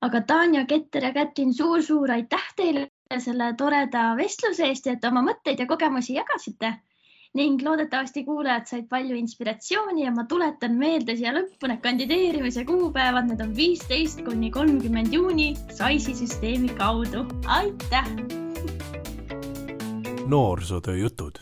aga 0.03 0.21
Tanja 0.27 0.65
Ketter 0.67 1.05
ja 1.07 1.13
Kätlin 1.15 1.53
suur-suur 1.55 2.11
aitäh 2.11 2.49
teile 2.57 2.89
selle 3.23 3.53
toreda 3.57 4.15
vestluse 4.17 4.65
eest 4.67 4.89
ja 4.89 4.97
et 4.97 5.05
oma 5.05 5.21
mõtteid 5.23 5.59
ja 5.59 5.67
kogemusi 5.69 6.17
jagasite 6.17 6.73
ning 7.34 7.61
loodetavasti 7.65 8.23
kuulajad 8.27 8.67
said 8.69 8.89
palju 8.89 9.15
inspiratsiooni 9.17 10.03
ja 10.05 10.11
ma 10.13 10.25
tuletan 10.29 10.75
meelde 10.77 11.15
siia 11.17 11.34
lõppu 11.34 11.69
need 11.69 11.81
kandideerimise 11.81 12.65
kuupäevad, 12.69 13.25
need 13.29 13.41
on 13.41 13.55
viisteist 13.57 14.21
kuni 14.27 14.51
kolmkümmend 14.53 15.13
juuni 15.13 15.53
SAIS-i 15.73 16.13
süsteemi 16.19 16.69
kaudu. 16.77 17.25
aitäh! 17.47 18.13
noorsootöö 20.27 20.95
jutud 20.95 21.41